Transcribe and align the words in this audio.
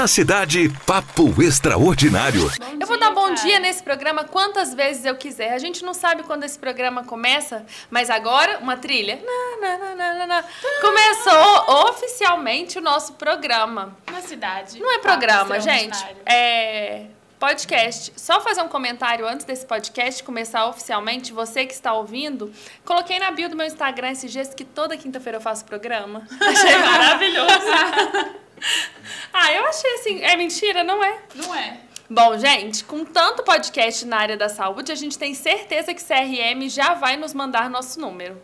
Na 0.00 0.08
cidade, 0.08 0.70
papo 0.86 1.42
extraordinário. 1.42 2.50
eu 2.80 2.86
vou 2.86 2.98
dar 2.98 3.10
bom 3.10 3.34
dia 3.34 3.58
nesse 3.60 3.82
programa 3.82 4.24
quantas 4.24 4.72
vezes 4.72 5.04
eu 5.04 5.14
quiser. 5.14 5.52
A 5.52 5.58
gente 5.58 5.84
não 5.84 5.92
sabe 5.92 6.22
quando 6.22 6.42
esse 6.42 6.58
programa 6.58 7.04
começa, 7.04 7.66
mas 7.90 8.08
agora, 8.08 8.60
uma 8.60 8.78
trilha. 8.78 9.22
Na, 9.60 9.76
na, 9.76 9.94
na, 9.94 10.26
na, 10.26 10.44
Começou 10.80 11.90
oficialmente 11.90 12.78
o 12.78 12.80
nosso 12.80 13.12
programa. 13.12 13.94
Na 14.10 14.22
cidade. 14.22 14.80
Não 14.80 14.90
é 14.90 15.00
programa, 15.00 15.60
gente. 15.60 15.98
É 16.24 17.04
podcast. 17.38 18.12
Só 18.16 18.40
fazer 18.40 18.62
um 18.62 18.68
comentário 18.68 19.26
antes 19.26 19.44
desse 19.44 19.66
podcast 19.66 20.22
começar 20.22 20.66
oficialmente. 20.66 21.30
Você 21.32 21.66
que 21.66 21.74
está 21.74 21.92
ouvindo, 21.92 22.50
coloquei 22.86 23.18
na 23.18 23.30
bio 23.30 23.50
do 23.50 23.56
meu 23.56 23.66
Instagram 23.66 24.12
esses 24.12 24.32
dias 24.32 24.54
que 24.54 24.64
toda 24.64 24.96
quinta-feira 24.96 25.36
eu 25.36 25.42
faço 25.42 25.64
programa. 25.66 26.26
Achei 26.40 26.78
maravilhoso. 26.78 28.39
ah, 29.32 29.52
eu 29.52 29.66
achei 29.66 29.94
assim. 29.94 30.22
É 30.22 30.36
mentira? 30.36 30.84
Não 30.84 31.02
é? 31.02 31.18
Não 31.34 31.54
é. 31.54 31.80
Bom, 32.08 32.36
gente, 32.38 32.82
com 32.84 33.04
tanto 33.04 33.44
podcast 33.44 34.04
na 34.04 34.16
área 34.16 34.36
da 34.36 34.48
saúde, 34.48 34.90
a 34.90 34.96
gente 34.96 35.16
tem 35.16 35.32
certeza 35.32 35.94
que 35.94 36.02
CRM 36.02 36.68
já 36.68 36.94
vai 36.94 37.16
nos 37.16 37.32
mandar 37.32 37.70
nosso 37.70 38.00
número. 38.00 38.40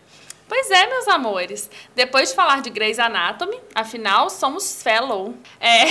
Pois 0.49 0.71
é, 0.71 0.87
meus 0.87 1.09
amores. 1.09 1.69
Depois 1.95 2.29
de 2.31 2.37
falar 2.37 2.63
de 2.63 2.71
Grey's 2.71 3.01
Anatomy, 3.01 3.59
afinal, 3.75 4.31
somos 4.31 4.83
fellow. 4.83 5.35
É. 5.59 5.85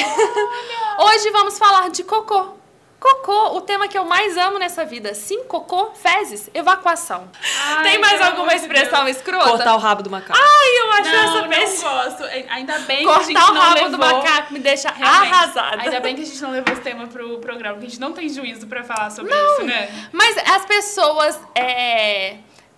Hoje 1.03 1.29
vamos 1.31 1.57
falar 1.57 1.89
de 1.89 2.03
cocô. 2.03 2.55
Cocô, 3.05 3.55
o 3.57 3.61
tema 3.61 3.87
que 3.87 3.95
eu 3.95 4.03
mais 4.03 4.35
amo 4.35 4.57
nessa 4.57 4.83
vida. 4.83 5.13
Sim, 5.13 5.43
cocô, 5.43 5.91
fezes, 5.93 6.49
evacuação. 6.55 7.29
Ai, 7.67 7.83
Tem 7.83 7.99
mais 7.99 8.19
alguma 8.19 8.55
expressão 8.55 9.05
Deus. 9.05 9.17
escrota? 9.17 9.47
Cortar 9.47 9.75
o 9.75 9.77
rabo 9.77 10.01
do 10.01 10.09
macaco. 10.09 10.39
Ai, 10.41 10.79
eu 10.79 10.91
acho 10.91 11.11
não, 11.11 11.53
essa 11.53 11.83
Não 11.83 12.03
gosto. 12.03 12.23
Ainda 12.49 12.79
bem 12.79 13.05
Cortar 13.05 13.19
que 13.19 13.23
a 13.25 13.27
gente 13.27 13.39
não 13.39 13.53
levou... 13.53 13.61
o 13.61 13.75
rabo 13.75 13.89
do 13.91 13.97
macaco 13.99 14.53
me 14.53 14.59
deixa 14.59 14.89
Realmente. 14.89 15.33
arrasada. 15.33 15.83
Ainda 15.83 15.99
bem 15.99 16.15
que 16.15 16.23
a 16.23 16.25
gente 16.25 16.41
não 16.41 16.49
levou 16.49 16.73
esse 16.73 16.81
tema 16.81 17.05
pro 17.05 17.37
programa, 17.37 17.75
porque 17.75 17.85
a 17.85 17.89
gente 17.89 18.01
não 18.01 18.11
tem 18.11 18.27
juízo 18.27 18.65
pra 18.65 18.83
falar 18.83 19.11
sobre 19.11 19.31
não, 19.31 19.53
isso, 19.53 19.65
né? 19.65 20.09
Mas 20.11 20.35
as 20.37 20.65
pessoas... 20.65 21.39
É 21.53 22.37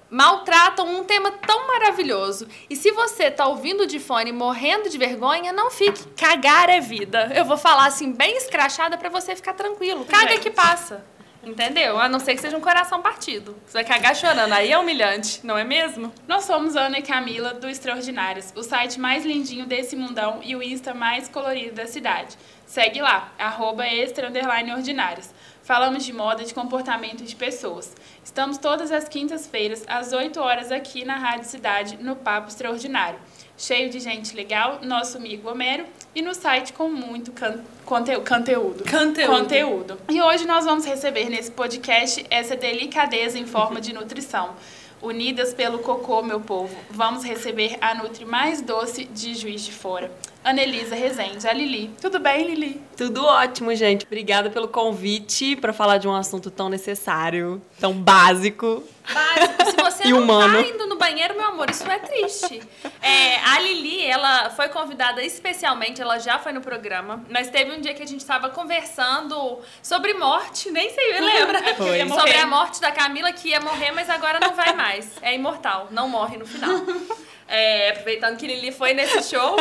maltratam 0.09 0.87
um 0.87 1.03
tema 1.03 1.31
tão 1.31 1.67
maravilhoso. 1.67 2.47
E 2.69 2.75
se 2.75 2.91
você 2.91 3.29
tá 3.29 3.47
ouvindo 3.47 3.85
de 3.85 3.99
fone 3.99 4.31
morrendo 4.31 4.89
de 4.89 4.97
vergonha, 4.97 5.51
não 5.51 5.69
fique. 5.69 6.07
Cagar 6.15 6.69
é 6.69 6.79
vida. 6.79 7.31
Eu 7.35 7.45
vou 7.45 7.57
falar 7.57 7.87
assim, 7.87 8.11
bem 8.11 8.37
escrachada 8.37 8.97
para 8.97 9.09
você 9.09 9.35
ficar 9.35 9.53
tranquilo. 9.53 10.05
Caga 10.05 10.31
Gente. 10.31 10.41
que 10.41 10.51
passa. 10.51 11.05
Entendeu? 11.43 11.97
A 11.97 12.09
não 12.09 12.19
ser 12.19 12.35
que 12.35 12.41
seja 12.41 12.57
um 12.57 12.61
coração 12.61 13.01
partido. 13.01 13.55
Você 13.65 13.73
vai 13.73 13.85
cagar 13.85 14.15
chorando. 14.15 14.51
Aí 14.51 14.71
é 14.71 14.77
humilhante, 14.77 15.45
não 15.45 15.57
é 15.57 15.63
mesmo? 15.63 16.11
Nós 16.27 16.43
somos 16.43 16.75
Ana 16.75 16.99
e 16.99 17.01
Camila 17.01 17.53
do 17.53 17.69
Extraordinários, 17.69 18.51
o 18.55 18.63
site 18.63 18.99
mais 18.99 19.25
lindinho 19.25 19.65
desse 19.65 19.95
mundão 19.95 20.41
e 20.43 20.55
o 20.55 20.63
Insta 20.63 20.93
mais 20.93 21.29
colorido 21.29 21.75
da 21.75 21.87
cidade. 21.87 22.35
Segue 22.65 23.01
lá, 23.01 23.31
arroba 23.39 23.87
extra 23.87 24.29
ordinários. 24.75 25.29
Falamos 25.67 26.05
de 26.05 26.13
moda, 26.13 26.45
de 26.45 26.53
comportamento 26.53 27.25
de 27.25 27.35
pessoas. 27.35 27.93
Estamos 28.23 28.57
todas 28.57 28.89
as 28.89 29.09
quintas-feiras, 29.09 29.83
às 29.85 30.13
8 30.13 30.39
horas, 30.39 30.71
aqui 30.71 31.03
na 31.03 31.17
Rádio 31.17 31.43
Cidade, 31.43 31.97
no 32.01 32.15
Papo 32.15 32.47
Extraordinário. 32.47 33.19
Cheio 33.57 33.89
de 33.89 33.99
gente 33.99 34.33
legal, 34.33 34.79
nosso 34.81 35.17
amigo 35.17 35.49
Homero, 35.49 35.85
e 36.15 36.21
no 36.21 36.33
site 36.33 36.71
com 36.71 36.87
muito 36.87 37.33
can 37.33 37.59
conte 37.85 38.15
conteúdo. 38.21 38.89
Conteúdo. 38.89 39.39
Conteúdo. 39.39 39.99
E 40.07 40.21
hoje 40.21 40.47
nós 40.47 40.63
vamos 40.63 40.85
receber 40.85 41.29
nesse 41.29 41.51
podcast 41.51 42.25
essa 42.29 42.55
delicadeza 42.55 43.37
em 43.37 43.45
forma 43.45 43.81
de 43.81 43.91
nutrição. 43.91 44.55
Unidas 45.01 45.53
pelo 45.53 45.79
cocô, 45.79 46.23
meu 46.23 46.39
povo, 46.39 46.75
vamos 46.89 47.23
receber 47.23 47.77
a 47.79 47.93
Nutri 47.93 48.25
mais 48.25 48.61
doce 48.61 49.05
de 49.05 49.35
Juiz 49.35 49.61
de 49.61 49.71
Fora. 49.71 50.11
Anelisa 50.43 50.95
Rezende, 50.95 51.47
a 51.47 51.53
Lili. 51.53 51.91
Tudo 52.01 52.19
bem, 52.19 52.47
Lili? 52.47 52.81
Tudo 52.95 53.23
ótimo, 53.23 53.75
gente. 53.75 54.05
Obrigada 54.05 54.49
pelo 54.49 54.67
convite 54.67 55.55
para 55.55 55.71
falar 55.73 55.97
de 55.97 56.07
um 56.07 56.15
assunto 56.15 56.49
tão 56.49 56.69
necessário, 56.69 57.61
tão 57.79 57.93
básico. 57.93 58.81
Básico. 59.13 59.76
Você 59.97 60.07
e 60.07 60.11
não 60.11 60.21
humano. 60.21 60.61
tá 60.61 60.69
indo 60.69 60.85
no 60.85 60.95
banheiro, 60.95 61.35
meu 61.35 61.47
amor, 61.47 61.69
isso 61.69 61.89
é 61.89 61.97
triste. 61.97 62.61
É, 63.01 63.37
a 63.37 63.59
Lili, 63.59 64.05
ela 64.05 64.51
foi 64.51 64.69
convidada 64.69 65.23
especialmente, 65.23 66.01
ela 66.01 66.19
já 66.19 66.37
foi 66.37 66.51
no 66.51 66.61
programa. 66.61 67.25
Nós 67.29 67.49
teve 67.49 67.71
um 67.71 67.81
dia 67.81 67.93
que 67.93 68.03
a 68.03 68.07
gente 68.07 68.21
estava 68.21 68.49
conversando 68.49 69.59
sobre 69.81 70.13
morte, 70.13 70.69
nem 70.69 70.89
sei, 70.91 71.19
lembra? 71.19 71.57
É 71.67 71.73
foi. 71.73 72.07
Sobre 72.07 72.37
a 72.37 72.45
morte 72.45 72.79
da 72.79 72.91
Camila, 72.91 73.31
que 73.31 73.49
ia 73.49 73.59
morrer, 73.59 73.91
mas 73.91 74.09
agora 74.09 74.39
não 74.39 74.53
vai 74.53 74.73
mais. 74.73 75.09
É 75.21 75.33
imortal, 75.33 75.87
não 75.91 76.07
morre 76.07 76.37
no 76.37 76.45
final. 76.45 76.77
É, 77.49 77.91
aproveitando 77.91 78.35
que 78.35 78.45
Lili 78.45 78.73
foi 78.73 78.93
nesse 78.93 79.29
show. 79.29 79.55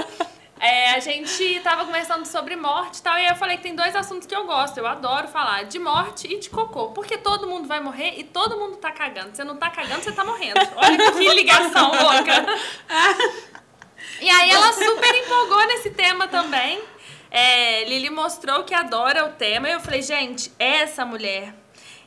É, 0.59 0.95
a 0.95 1.01
gente 1.01 1.61
tava 1.61 1.85
conversando 1.85 2.25
sobre 2.25 2.57
morte 2.57 2.99
e 2.99 3.03
tal, 3.03 3.19
e 3.19 3.27
eu 3.27 3.37
falei 3.37 3.59
que 3.59 3.63
tem 3.63 3.75
dois 3.75 3.95
assuntos 3.95 4.27
que 4.27 4.35
eu 4.35 4.47
gosto. 4.47 4.79
Eu 4.79 4.87
adoro 4.87 5.29
falar 5.29 5.65
de 5.65 5.79
morte 5.79 6.33
e 6.33 6.39
de 6.39 6.49
cocô. 6.49 6.89
Porque 6.89 7.19
todo 7.19 7.47
mundo 7.47 7.69
vai 7.69 7.79
morrer 7.81 8.15
e 8.19 8.25
todo 8.25 8.59
mundo 8.59 8.77
tá 8.77 8.91
cagando. 8.91 9.37
Você 9.37 9.45
não 9.45 9.57
tá 9.57 9.69
cagando, 9.71 10.03
você 10.03 10.13
tá 10.13 10.25
morrendo. 10.25 10.59
Olha 10.77 11.13
que 11.13 11.29
ligação 11.35 11.91
louca. 11.91 12.47
E 14.21 14.31
aí 14.31 14.51
ela 14.51 14.73
super 14.73 15.15
empolgou 15.15 15.67
nesse 15.67 15.91
tema 15.91 16.27
também. 16.27 16.83
É, 17.31 17.85
Lili 17.85 18.09
mostrou 18.09 18.65
que 18.65 18.75
adora 18.75 19.27
o 19.27 19.33
tema. 19.33 19.69
E 19.69 19.73
eu 19.73 19.81
falei, 19.81 20.01
gente, 20.01 20.51
é 20.59 20.79
essa 20.79 21.05
mulher. 21.05 21.55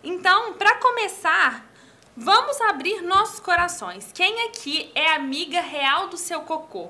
Então, 0.04 0.54
para 0.54 0.76
começar, 0.76 1.70
vamos 2.18 2.60
abrir 2.62 3.02
nossos 3.02 3.40
corações. 3.40 4.12
Quem 4.12 4.48
aqui 4.48 4.92
é 4.96 5.12
amiga 5.12 5.62
real 5.62 6.08
do 6.08 6.18
seu 6.18 6.42
cocô? 6.42 6.90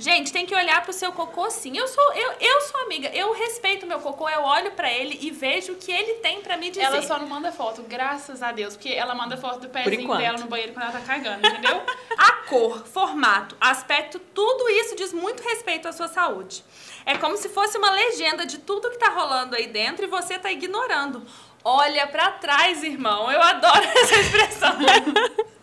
Gente, 0.00 0.32
tem 0.32 0.46
que 0.46 0.54
olhar 0.54 0.82
pro 0.82 0.94
seu 0.94 1.12
cocô 1.12 1.50
sim. 1.50 1.76
Eu 1.76 1.86
sou, 1.86 2.12
eu, 2.14 2.32
eu 2.40 2.60
sou 2.62 2.80
amiga, 2.80 3.10
eu 3.12 3.34
respeito 3.34 3.86
meu 3.86 4.00
cocô, 4.00 4.26
eu 4.30 4.40
olho 4.40 4.70
para 4.70 4.90
ele 4.90 5.18
e 5.20 5.30
vejo 5.30 5.74
o 5.74 5.76
que 5.76 5.92
ele 5.92 6.14
tem 6.14 6.40
para 6.40 6.56
me 6.56 6.70
dizer. 6.70 6.86
Ela 6.86 7.02
só 7.02 7.18
não 7.18 7.26
manda 7.26 7.52
foto, 7.52 7.82
graças 7.82 8.42
a 8.42 8.50
Deus, 8.50 8.74
porque 8.74 8.88
ela 8.88 9.14
manda 9.14 9.36
foto 9.36 9.60
do 9.60 9.68
pezinho 9.68 10.16
dela 10.16 10.38
no 10.38 10.46
banheiro 10.46 10.72
quando 10.72 10.84
ela 10.84 10.92
tá 10.92 11.00
cagando, 11.00 11.46
entendeu? 11.46 11.82
a 12.16 12.32
cor, 12.48 12.86
formato, 12.86 13.54
aspecto, 13.60 14.18
tudo 14.18 14.70
isso 14.70 14.96
diz 14.96 15.12
muito 15.12 15.42
respeito 15.42 15.86
à 15.86 15.92
sua 15.92 16.08
saúde. 16.08 16.64
É 17.04 17.18
como 17.18 17.36
se 17.36 17.50
fosse 17.50 17.76
uma 17.76 17.90
legenda 17.90 18.46
de 18.46 18.56
tudo 18.56 18.90
que 18.90 18.98
tá 18.98 19.10
rolando 19.10 19.54
aí 19.54 19.66
dentro 19.66 20.06
e 20.06 20.08
você 20.08 20.38
tá 20.38 20.50
ignorando. 20.50 21.26
Olha 21.62 22.06
para 22.06 22.32
trás, 22.32 22.82
irmão. 22.82 23.30
Eu 23.30 23.42
adoro 23.42 23.84
essa 23.96 24.14
expressão. 24.14 24.76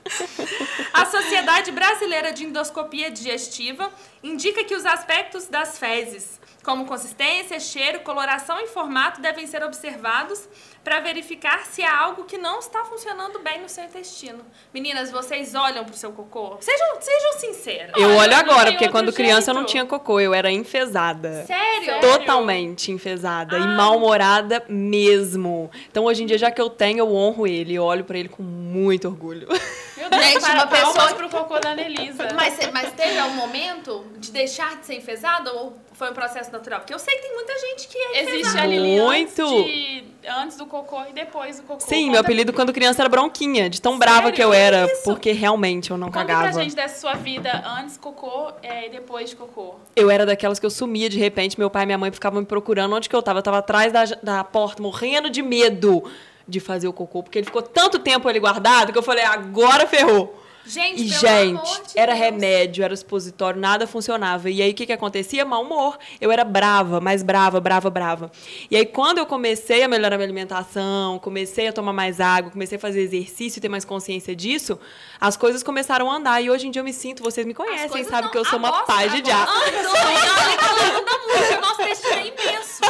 A 0.94 1.06
Sociedade 1.06 1.72
Brasileira 1.72 2.31
de 2.31 2.45
Endoscopia 2.45 3.12
Digestiva 3.12 3.91
indica 4.23 4.63
que 4.63 4.75
os 4.75 4.85
aspectos 4.85 5.47
das 5.47 5.78
fezes, 5.78 6.40
como 6.63 6.85
consistência, 6.85 7.59
cheiro, 7.59 8.00
coloração 8.01 8.59
e 8.59 8.68
formato, 8.68 9.22
devem 9.22 9.47
ser 9.47 9.63
observados 9.63 10.47
para 10.84 11.00
verificar 11.00 11.66
se 11.66 11.84
há 11.84 11.97
algo 11.97 12.23
que 12.23 12.38
não 12.38 12.59
está 12.59 12.84
funcionando 12.85 13.40
bem 13.40 13.62
no 13.62 13.69
seu 13.69 13.84
intestino. 13.84 14.40
Meninas, 14.73 15.12
vocês 15.12 15.53
olham 15.53 15.84
pro 15.85 15.95
seu 15.95 16.12
cocô? 16.12 16.57
Sejam, 16.62 16.88
sejam 17.00 17.34
sinceras. 17.39 17.91
Eu 17.95 18.16
olho 18.16 18.35
agora, 18.35 18.72
porque 18.72 18.89
quando 18.89 19.12
criança 19.13 19.47
jeito. 19.47 19.50
eu 19.50 19.53
não 19.56 19.66
tinha 19.66 19.85
cocô, 19.85 20.19
eu 20.19 20.34
era 20.34 20.50
enfesada. 20.50 21.45
Sério? 21.45 22.00
Totalmente 22.00 22.91
enfesada 22.91 23.57
ah. 23.57 23.59
e 23.59 23.68
mal-humorada 23.75 24.63
mesmo. 24.69 25.69
Então 25.91 26.06
hoje 26.06 26.24
em 26.24 26.25
dia, 26.25 26.38
já 26.38 26.50
que 26.50 26.62
eu 26.62 26.69
tenho, 26.69 27.00
eu 27.00 27.13
honro 27.13 27.45
ele. 27.45 27.75
Eu 27.75 27.84
olho 27.84 28.03
para 28.03 28.18
ele 28.18 28.29
com 28.29 28.41
muito 28.41 29.07
orgulho. 29.07 29.47
Gente, 30.22 30.51
uma 30.51 30.67
pessoa 30.67 31.13
pro 31.13 31.29
cocô 31.29 31.59
da 31.59 31.72
Anelisa. 31.72 32.29
Mas, 32.35 32.57
mas 32.73 32.91
teve 32.94 33.17
algum 33.17 33.35
momento 33.35 34.05
de 34.17 34.31
deixar 34.31 34.78
de 34.78 34.85
ser 34.85 34.95
enfesada 34.95 35.51
ou 35.53 35.78
foi 35.94 36.11
um 36.11 36.13
processo 36.13 36.51
natural? 36.51 36.79
Porque 36.79 36.94
eu 36.94 37.00
sei 37.00 37.16
que 37.16 37.22
tem 37.23 37.33
muita 37.33 37.53
gente 37.57 37.88
que 37.88 37.97
é 37.97 38.22
Existe 38.22 38.57
a 38.57 38.66
Lili 38.66 39.01
Muito. 39.01 39.41
Antes, 39.41 39.66
de, 39.66 40.03
antes, 40.27 40.57
do 40.57 40.66
cocô 40.66 41.01
e 41.09 41.13
depois 41.13 41.57
do 41.57 41.63
cocô. 41.63 41.79
Sim, 41.79 42.01
Conta 42.01 42.11
meu 42.11 42.22
apelido 42.22 42.53
quando 42.53 42.72
criança 42.72 43.01
era 43.01 43.09
bronquinha, 43.09 43.69
de 43.69 43.81
tão 43.81 43.97
Sério? 43.97 44.13
brava 44.13 44.31
que 44.31 44.44
eu 44.44 44.53
era, 44.53 44.85
Isso? 44.85 45.03
porque 45.03 45.31
realmente 45.31 45.91
eu 45.91 45.97
não 45.97 46.07
Conta 46.07 46.19
cagava. 46.19 46.44
Conta 46.44 46.53
pra 46.53 46.63
gente 46.63 46.75
dessa 46.75 47.00
sua 47.01 47.13
vida 47.13 47.63
antes 47.80 47.97
cocô 47.97 48.51
é, 48.62 48.86
e 48.86 48.89
depois 48.89 49.30
de 49.30 49.36
cocô. 49.36 49.75
Eu 49.95 50.12
era 50.12 50.25
daquelas 50.25 50.59
que 50.59 50.65
eu 50.65 50.69
sumia 50.69 51.09
de 51.09 51.18
repente, 51.18 51.57
meu 51.57 51.69
pai 51.69 51.83
e 51.83 51.86
minha 51.88 51.97
mãe 51.97 52.12
ficavam 52.12 52.42
me 52.42 52.45
procurando 52.45 52.95
onde 52.95 53.09
que 53.09 53.15
eu 53.15 53.21
tava. 53.24 53.39
Eu 53.39 53.44
tava 53.44 53.57
atrás 53.57 53.92
da, 53.92 54.06
da 54.21 54.44
porta, 54.44 54.81
morrendo 54.81 55.30
de 55.30 55.42
medo 55.42 56.03
de 56.47 56.59
fazer 56.59 56.88
o 56.88 56.94
cocô, 56.94 57.21
porque 57.21 57.38
ele 57.39 57.45
ficou 57.45 57.61
tanto 57.61 57.99
tempo 57.99 58.27
ali 58.27 58.39
guardado 58.39 58.91
que 58.91 58.97
eu 58.97 59.03
falei, 59.03 59.23
agora 59.23 59.85
ferrou. 59.88 60.44
Gente, 60.67 61.01
e, 61.01 61.07
gente, 61.07 61.94
de 61.94 61.97
era 61.97 62.13
Deus. 62.13 62.25
remédio, 62.25 62.83
era 62.83 62.94
supositório, 62.94 63.59
nada 63.59 63.88
funcionava. 63.88 64.49
E 64.49 64.61
aí, 64.61 64.71
o 64.71 64.73
que, 64.73 64.85
que 64.85 64.91
acontecia? 64.91 65.45
Mau 65.45 65.63
humor. 65.63 65.97
Eu 66.19 66.29
era 66.29 66.44
brava, 66.44 66.99
mais 66.99 67.23
brava, 67.23 67.61
brava, 67.61 67.89
brava. 67.89 68.29
E 68.69 68.75
aí, 68.75 68.85
quando 68.85 69.19
eu 69.19 69.25
comecei 69.25 69.81
a 69.83 69.88
melhorar 69.88 70.17
minha 70.17 70.27
alimentação, 70.27 71.19
comecei 71.19 71.69
a 71.69 71.73
tomar 71.73 71.94
mais 71.94 72.19
água, 72.19 72.51
comecei 72.51 72.77
a 72.77 72.81
fazer 72.81 72.99
exercício 72.99 73.59
e 73.59 73.61
ter 73.61 73.69
mais 73.69 73.85
consciência 73.85 74.35
disso, 74.35 74.77
as 75.21 75.38
coisas 75.38 75.63
começaram 75.63 76.11
a 76.11 76.15
andar. 76.17 76.41
E 76.41 76.49
hoje 76.49 76.67
em 76.67 76.71
dia 76.71 76.81
eu 76.81 76.85
me 76.85 76.94
sinto, 76.94 77.23
vocês 77.23 77.47
me 77.47 77.53
conhecem, 77.53 78.03
sabem 78.03 78.29
que 78.29 78.38
eu 78.38 78.44
sou 78.44 78.59
uma 78.59 78.83
paz 78.83 79.09
de 79.13 79.21
diabo. 79.21 79.49
Ela 79.51 80.99
anda 80.99 81.11
muito, 81.27 81.61
nosso 81.61 81.77
texto 81.77 82.07
é 82.07 82.27
imenso. 82.27 82.81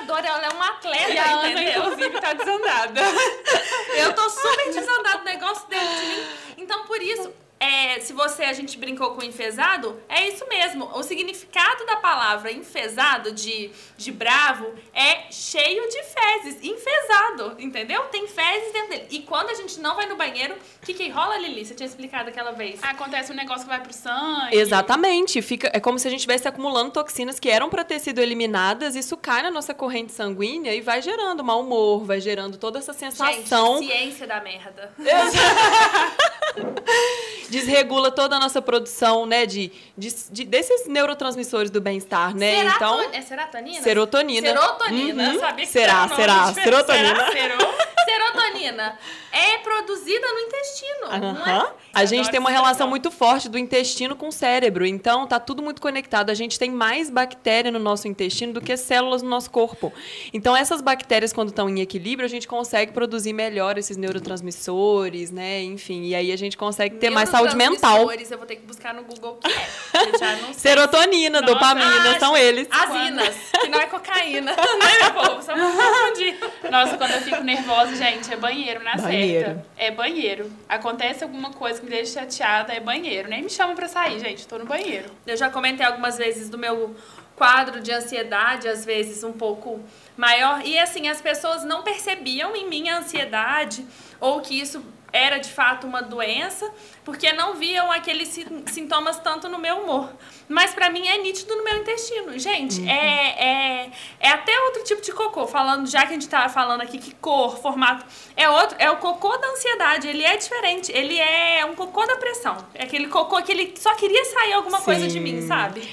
Ela 0.02 0.18
é 0.18 0.22
uma 0.22 0.22
corredora, 0.22 0.28
ela 0.28 0.46
é 0.46 0.50
uma 0.50 0.68
atleta, 0.68 1.12
e 1.12 1.18
a 1.18 1.32
Ana, 1.32 1.64
inclusive, 1.64 2.22
tá 2.22 2.34
desandada. 2.34 3.02
Eu 3.96 4.14
tô 4.14 4.30
super 4.30 4.74
desandada, 4.74 5.20
o 5.20 5.24
negócio 5.24 5.68
dele 5.68 5.86
de 5.86 6.06
mim. 6.06 6.28
Então, 6.58 6.86
por 6.86 7.02
isso, 7.02 7.32
é, 7.62 8.00
se 8.00 8.12
você, 8.12 8.46
a 8.46 8.54
gente 8.54 8.76
brincou 8.76 9.12
com 9.12 9.22
enfesado, 9.22 10.02
é 10.10 10.28
isso 10.28 10.48
mesmo. 10.48 10.90
O 10.96 11.04
significado 11.04 11.86
da 11.86 11.98
palavra 11.98 12.52
enfesado, 12.52 13.32
de, 13.32 13.70
de 13.96 14.12
bravo, 14.12 14.74
é 14.92 15.32
cheio 15.32 15.88
de 15.88 16.02
fezes. 16.02 16.64
Enfesado, 16.64 17.58
entendeu? 17.60 18.02
Tem 18.06 18.28
fezes 18.28 18.74
dentro 18.74 18.90
dele. 18.90 19.06
E 19.12 19.20
quando 19.20 19.52
a 19.52 19.54
gente 19.54 19.80
não 19.80 19.96
vai 19.96 20.08
no 20.08 20.16
banheiro, 20.16 20.56
o 20.56 20.58
que 20.84 20.96
que 20.96 21.08
rola, 21.10 21.38
Lili? 21.38 21.64
Você 21.64 21.76
tinha 21.76 21.86
explicado 21.86 22.30
aquela 22.30 22.52
vez. 22.52 22.80
Acontece 22.82 23.32
um 23.32 23.36
negócio 23.36 23.62
que 23.62 23.70
vai 23.70 23.80
pro 23.80 23.94
sangue. 23.94 24.58
Exatamente. 24.58 25.40
Fica, 25.44 25.70
é 25.72 25.80
como 25.80 26.00
se 26.00 26.08
a 26.08 26.10
gente 26.10 26.22
estivesse 26.22 26.48
acumulando 26.48 26.90
toxinas 26.90 27.40
que 27.40 27.48
eram 27.48 27.70
para 27.70 27.84
ter 27.84 28.00
sido 28.00 28.22
eliminadas. 28.22 28.96
Isso 28.96 29.16
cai 29.16 29.44
na 29.44 29.52
nossa 29.52 29.72
corrente 29.72 30.14
sanguínea 30.14 30.74
e 30.74 30.82
vai 30.82 31.00
gerando 31.00 31.44
mau 31.44 31.62
humor, 31.62 32.06
vai 32.06 32.20
gerando 32.20 32.58
toda 32.58 32.80
essa 32.80 32.92
sensação. 32.92 33.84
Gente, 33.84 33.92
ciência 33.92 34.26
da 34.26 34.42
merda. 34.42 34.92
Desregula 37.52 38.10
toda 38.12 38.38
a 38.38 38.40
nossa 38.40 38.62
produção, 38.62 39.26
né? 39.26 39.46
De, 39.46 39.72
de- 39.98 40.16
de- 40.32 40.46
desses 40.46 40.88
neurotransmissores 40.88 41.70
do 41.70 41.80
bem-estar, 41.82 42.36
né? 42.36 42.56
Serato- 42.58 42.76
Então. 42.78 43.02
É 43.14 43.22
serotonina? 43.22 43.82
Serotonina. 43.84 44.48
Serotonina. 44.48 45.30
Uhum. 45.34 45.40
Sabia 45.40 45.66
que 45.66 45.72
Será, 45.72 46.08
será. 46.16 46.54
Serotonina. 46.54 47.16
Será? 47.16 47.32
Serô? 47.32 47.58
Serotonina 48.06 48.98
é 49.32 49.58
produzida 49.60 50.28
no 50.34 50.40
intestino, 50.40 51.34
não 51.34 51.48
é? 51.48 51.74
A 51.94 52.06
gente 52.06 52.30
tem 52.30 52.40
uma 52.40 52.50
relação 52.50 52.88
muito 52.88 53.12
forte 53.12 53.50
do 53.50 53.58
intestino 53.58 54.16
com 54.16 54.30
o 54.30 54.32
cérebro. 54.32 54.86
Então, 54.86 55.28
tá 55.28 55.40
tudo 55.40 55.62
muito 55.62 55.82
conectado. 55.82 56.30
A 56.30 56.34
gente 56.34 56.58
tem 56.58 56.72
mais 56.72 57.10
bactéria 57.10 57.72
no 57.72 57.80
nosso 57.80 58.08
intestino 58.08 58.54
do 58.54 58.62
que 58.62 58.76
células 58.78 59.22
no 59.22 59.30
nosso 59.30 59.50
corpo. 59.50 59.94
Então, 60.34 60.56
essas 60.56 60.82
bactérias, 60.82 61.34
quando 61.34 61.50
estão 61.50 61.70
em 61.70 61.82
equilíbrio, 61.82 62.26
a 62.26 62.30
gente 62.30 62.48
consegue 62.48 62.92
produzir 62.92 63.34
melhor 63.34 63.78
esses 63.78 63.98
neurotransmissores, 63.98 65.32
né? 65.32 65.62
Enfim, 65.62 66.06
e 66.06 66.16
aí 66.16 66.32
a 66.32 66.38
gente 66.38 66.58
consegue 66.58 66.96
ter 66.96 67.10
mais 67.10 67.30
saúde 67.30 67.56
mental. 67.56 67.98
Neurotransmissores, 67.98 68.32
Eu 68.32 68.38
vou 68.38 68.48
ter 68.48 68.56
que 68.56 68.66
buscar 68.66 68.94
no 68.94 69.04
Google 69.04 69.34
o 69.34 69.36
que 69.36 69.52
é. 69.52 70.12
Eu 70.14 70.20
já 70.20 70.36
não 70.38 70.54
sei. 70.54 70.72
Serotonina, 70.72 71.42
Nossa, 71.42 71.54
dopamina, 71.54 72.16
ah, 72.16 72.20
são 72.20 72.38
eles. 72.38 72.68
Asinas, 72.72 73.36
que 73.60 73.68
não 73.68 73.80
é 73.80 73.86
cocaína. 73.86 74.52
né, 74.56 75.00
meu 75.02 75.14
povo? 75.14 75.42
Só 75.42 75.54
pra 75.54 75.64
confundir. 75.64 76.38
Nossa, 76.70 76.98
quando 76.98 77.12
eu 77.12 77.22
fico 77.22 77.44
nervosa, 77.44 77.91
gente, 77.96 78.32
é 78.32 78.36
banheiro 78.36 78.84
na 78.84 78.96
Banheiro. 78.96 79.46
certa. 79.46 79.66
É 79.78 79.92
banheiro. 79.92 80.52
Acontece 80.68 81.24
alguma 81.24 81.52
coisa 81.52 81.80
que 81.80 81.86
me 81.86 81.92
deixa 81.92 82.20
chateada, 82.22 82.74
é 82.74 82.80
banheiro. 82.80 83.30
Nem 83.30 83.44
me 83.44 83.50
chamam 83.50 83.76
pra 83.76 83.88
sair, 83.88 84.20
gente. 84.20 84.48
Tô 84.48 84.58
no 84.58 84.66
banheiro. 84.66 85.10
Eu 85.26 85.38
já 85.38 85.50
comentei 85.50 85.86
algumas 85.86 86.18
vezes 86.18 86.50
do 86.50 86.58
meu 86.58 86.96
quadro 87.36 87.82
de 87.82 87.92
ansiedade, 87.92 88.68
às 88.68 88.86
vezes 88.86 89.24
um 89.24 89.34
pouco 89.34 89.80
maior. 90.16 90.62
E 90.66 90.78
assim, 90.78 91.08
as 91.08 91.22
pessoas 91.22 91.64
não 91.64 91.82
percebiam 91.82 92.56
em 92.56 92.68
mim 92.70 92.90
a 92.90 93.00
ansiedade 93.00 93.86
ou 94.22 94.40
que 94.40 94.58
isso 94.58 94.82
era 95.14 95.40
de 95.40 95.50
fato 95.52 95.86
uma 95.86 96.02
doença, 96.02 96.72
porque 97.04 97.34
não 97.34 97.56
viam 97.56 97.92
aqueles 97.92 98.30
sin- 98.30 98.64
sintomas 98.68 99.20
tanto 99.20 99.50
no 99.50 99.58
meu 99.58 99.80
humor. 99.80 100.10
Mas 100.48 100.74
pra 100.74 100.90
mim 100.90 101.06
é 101.06 101.18
nítido 101.18 101.54
no 101.54 101.66
meu 101.66 101.80
intestino. 101.80 102.40
Gente, 102.40 102.88
é, 102.90 103.84
é, 103.86 103.92
é 104.22 104.30
até 104.30 104.58
outro 104.62 104.86
tipo 104.86 105.02
de 105.02 105.12
cocô. 105.12 105.46
Falando, 105.48 105.86
já 105.90 106.04
que 106.04 106.10
a 106.10 106.14
gente 106.14 106.30
tá 106.30 106.48
falando 106.48 106.80
aqui 106.80 106.98
que 106.98 107.14
cor, 107.16 107.58
formato, 107.58 108.06
é 108.38 108.50
outro, 108.50 108.78
é 108.80 108.90
o 108.90 108.98
cocô 108.98 109.36
da 109.36 109.48
ansiedade. 109.50 110.08
Ele 110.08 110.24
é 110.24 110.38
diferente. 110.38 110.90
Ele 110.94 111.20
é 111.20 111.66
um 111.66 111.76
cocô 111.76 112.06
da 112.06 112.16
pressão. 112.16 112.56
É 112.74 112.84
aquele 112.86 113.08
cocô 113.08 113.42
que 113.42 113.52
ele 113.52 113.74
só 113.78 113.94
queria 113.96 114.24
sair 114.24 114.54
alguma 114.54 114.80
coisa 114.80 115.10
de 115.10 115.20
mim, 115.20 115.42
Sim. 115.42 115.48
sabe? 115.48 115.90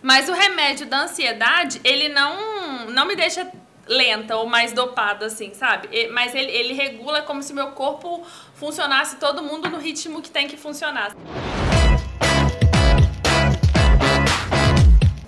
Mas 0.00 0.28
o 0.28 0.32
remédio 0.32 0.86
da 0.86 1.00
ansiedade, 1.02 1.80
ele 1.82 2.08
não, 2.08 2.86
não 2.86 3.04
me 3.04 3.16
deixa 3.16 3.50
lenta 3.90 4.36
ou 4.36 4.46
mais 4.46 4.72
dopada, 4.72 5.26
assim, 5.26 5.52
sabe? 5.52 6.08
Mas 6.12 6.32
ele, 6.34 6.50
ele 6.52 6.72
regula 6.72 7.22
como 7.22 7.42
se 7.42 7.52
meu 7.52 7.72
corpo 7.72 8.24
funcionasse 8.54 9.16
todo 9.16 9.42
mundo 9.42 9.68
no 9.68 9.78
ritmo 9.78 10.22
que 10.22 10.30
tem 10.30 10.46
que 10.46 10.56
funcionar. 10.56 11.12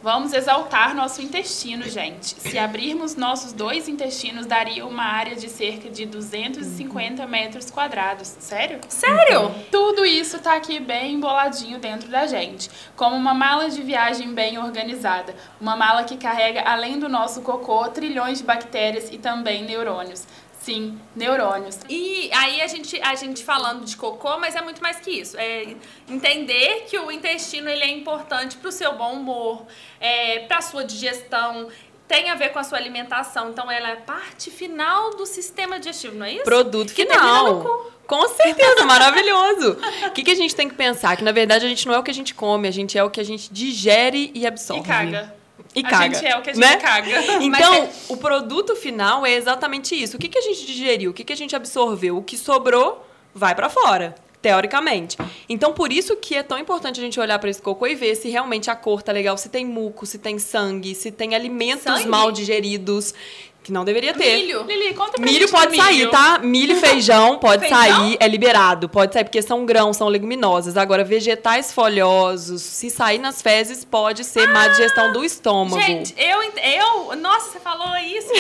Vamos 0.03 0.33
exaltar 0.33 0.97
nosso 0.97 1.23
intestino, 1.23 1.85
gente. 1.89 2.35
Se 2.41 2.59
abrirmos 2.59 3.15
nossos 3.15 3.53
dois 3.53 3.87
intestinos, 3.87 4.47
daria 4.47 4.85
uma 4.85 5.05
área 5.05 5.37
de 5.37 5.49
cerca 5.49 5.89
de 5.89 6.05
250 6.05 7.25
metros 7.29 7.71
quadrados. 7.71 8.27
Sério? 8.41 8.81
Sério? 8.89 9.55
Tudo 9.71 10.05
isso 10.05 10.41
tá 10.41 10.57
aqui 10.57 10.81
bem 10.81 11.15
emboladinho 11.15 11.79
dentro 11.79 12.09
da 12.09 12.27
gente, 12.27 12.69
como 12.97 13.15
uma 13.15 13.33
mala 13.33 13.71
de 13.71 13.81
viagem 13.81 14.35
bem 14.35 14.59
organizada, 14.59 15.37
uma 15.61 15.77
mala 15.77 16.03
que 16.03 16.17
carrega 16.17 16.63
além 16.63 16.99
do 16.99 17.09
nosso 17.09 17.41
cocô 17.43 17.87
trilhões 17.89 18.39
de 18.39 18.45
bactérias 18.45 19.09
e 19.13 19.19
também 19.19 19.63
neurônios. 19.65 20.27
Sim, 20.63 20.97
neurônios. 21.17 21.81
E 21.89 22.31
aí 22.33 22.63
a 22.63 22.69
gente, 22.69 23.01
a 23.03 23.17
gente 23.17 23.43
falando 23.43 23.85
de 23.85 23.97
cocô, 23.97 24.39
mas 24.39 24.55
é 24.55 24.63
muito 24.63 24.81
mais 24.81 24.99
que 24.99 25.11
isso. 25.11 25.37
É 25.37 25.75
entender 26.09 26.85
que 26.89 26.97
o 26.97 27.11
intestino 27.11 27.69
ele 27.69 27.83
é 27.83 27.91
importante 27.91 28.57
para 28.57 28.69
o 28.69 28.73
seu 28.73 28.95
bom 28.95 29.15
humor, 29.15 29.67
é, 29.99 30.41
para 30.41 30.59
a 30.59 30.63
sua 30.63 30.85
digestão, 30.85 31.69
tem 32.07 32.31
a 32.31 32.37
ver 32.37 32.51
com 32.51 32.61
a 32.61 32.65
sua 32.65 32.79
alimentação. 32.79 33.51
Então 33.51 33.69
ela 33.69 33.91
é 33.91 33.97
parte 33.97 34.53
final 34.53 35.17
do 35.17 35.27
sistema 35.27 35.81
digestivo, 35.81 36.17
não 36.17 36.27
é 36.27 36.35
isso? 36.35 36.45
Produto 36.45 36.95
Que 36.95 37.07
final. 37.07 37.91
Com 38.07 38.29
certeza, 38.29 38.85
maravilhoso. 38.85 39.79
O 40.07 40.11
que, 40.11 40.23
que 40.23 40.31
a 40.31 40.35
gente 40.35 40.55
tem 40.55 40.69
que 40.69 40.75
pensar? 40.75 41.17
Que 41.17 41.25
na 41.25 41.33
verdade 41.33 41.65
a 41.65 41.69
gente 41.69 41.87
não 41.87 41.95
é 41.95 41.99
o 41.99 42.03
que 42.03 42.11
a 42.11 42.15
gente 42.15 42.35
come, 42.35 42.69
a 42.69 42.71
gente 42.71 42.97
é 42.97 43.03
o 43.03 43.11
que 43.11 43.21
a 43.21 43.25
gente 43.25 43.53
digere 43.53 44.31
e 44.35 44.47
absorve. 44.47 44.83
E 44.83 44.87
caga. 44.87 45.42
E 45.75 45.81
a 45.81 45.89
caga, 45.89 46.15
gente 46.15 46.27
é 46.27 46.37
o 46.37 46.43
que 46.43 46.51
a 46.51 46.53
gente 46.53 46.63
né? 46.63 46.77
caga. 46.77 47.11
Então, 47.41 47.81
Mas 47.81 48.11
o 48.11 48.17
produto 48.17 48.77
final 48.77 49.25
é 49.25 49.33
exatamente 49.33 49.95
isso. 49.95 50.17
O 50.17 50.21
que, 50.21 50.29
que 50.29 50.39
a 50.39 50.43
gente 50.43 50.67
digeriu? 50.67 51.11
O 51.11 51.15
que, 51.15 51.25
que 51.25 51.33
a 51.33 51.37
gente 51.37 51.57
absorveu? 51.57 52.17
O 52.19 52.23
que 52.23 52.37
sobrou 52.37 53.07
vai 53.35 53.55
pra 53.55 53.71
fora, 53.71 54.15
teoricamente. 54.43 55.17
Então, 55.49 55.73
por 55.73 55.91
isso 55.91 56.15
que 56.17 56.35
é 56.35 56.43
tão 56.43 56.59
importante 56.59 57.01
a 57.01 57.03
gente 57.03 57.19
olhar 57.19 57.39
pra 57.39 57.49
esse 57.49 57.63
cocô 57.63 57.87
e 57.87 57.95
ver 57.95 58.15
se 58.17 58.29
realmente 58.29 58.71
a 58.71 58.77
cor 58.77 59.03
tá 59.03 59.13
legal, 59.13 59.39
se 59.39 59.49
tem 59.49 59.65
muco, 59.65 60.05
se 60.05 60.19
tem 60.19 60.39
sangue, 60.39 60.95
se 60.95 61.11
tem 61.11 61.35
alimentos 61.35 61.85
Sangue? 61.85 62.09
mal 62.09 62.31
digeridos, 62.31 63.15
que 63.63 63.73
não 63.73 63.85
deveria 63.85 64.13
ter. 64.13 64.37
Milho. 64.39 64.65
Lili, 64.65 64.93
conta 64.95 65.13
pra 65.13 65.25
Milho 65.25 65.49
pode 65.51 65.77
sair, 65.77 65.97
milho. 65.99 66.11
tá? 66.11 66.39
Milho 66.41 66.73
e 66.77 66.81
feijão 66.81 67.39
pode 67.41 67.61
Feijão? 67.61 67.79
sair, 67.79 68.17
é 68.19 68.27
liberado, 68.27 68.89
pode 68.89 69.13
sair, 69.13 69.25
porque 69.25 69.41
são 69.41 69.65
grãos, 69.65 69.97
são 69.97 70.09
leguminosas. 70.09 70.77
Agora, 70.77 71.05
vegetais 71.05 71.73
folhosos, 71.73 72.61
se 72.63 72.91
sair 72.91 73.19
nas 73.19 73.41
fezes, 73.41 73.85
pode 73.85 74.25
ser 74.25 74.49
má 74.49 74.67
digestão 74.69 75.13
do 75.13 75.25
estômago. 75.25 75.81
Gente, 75.81 76.15
eu, 76.19 76.43
eu. 76.43 77.17
Nossa, 77.17 77.51
você 77.53 77.61
falou 77.61 77.97
isso. 77.99 78.33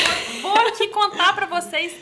Vou 0.42 0.58
aqui 0.68 0.88
contar 0.88 1.34
pra 1.34 1.46
vocês. 1.46 1.92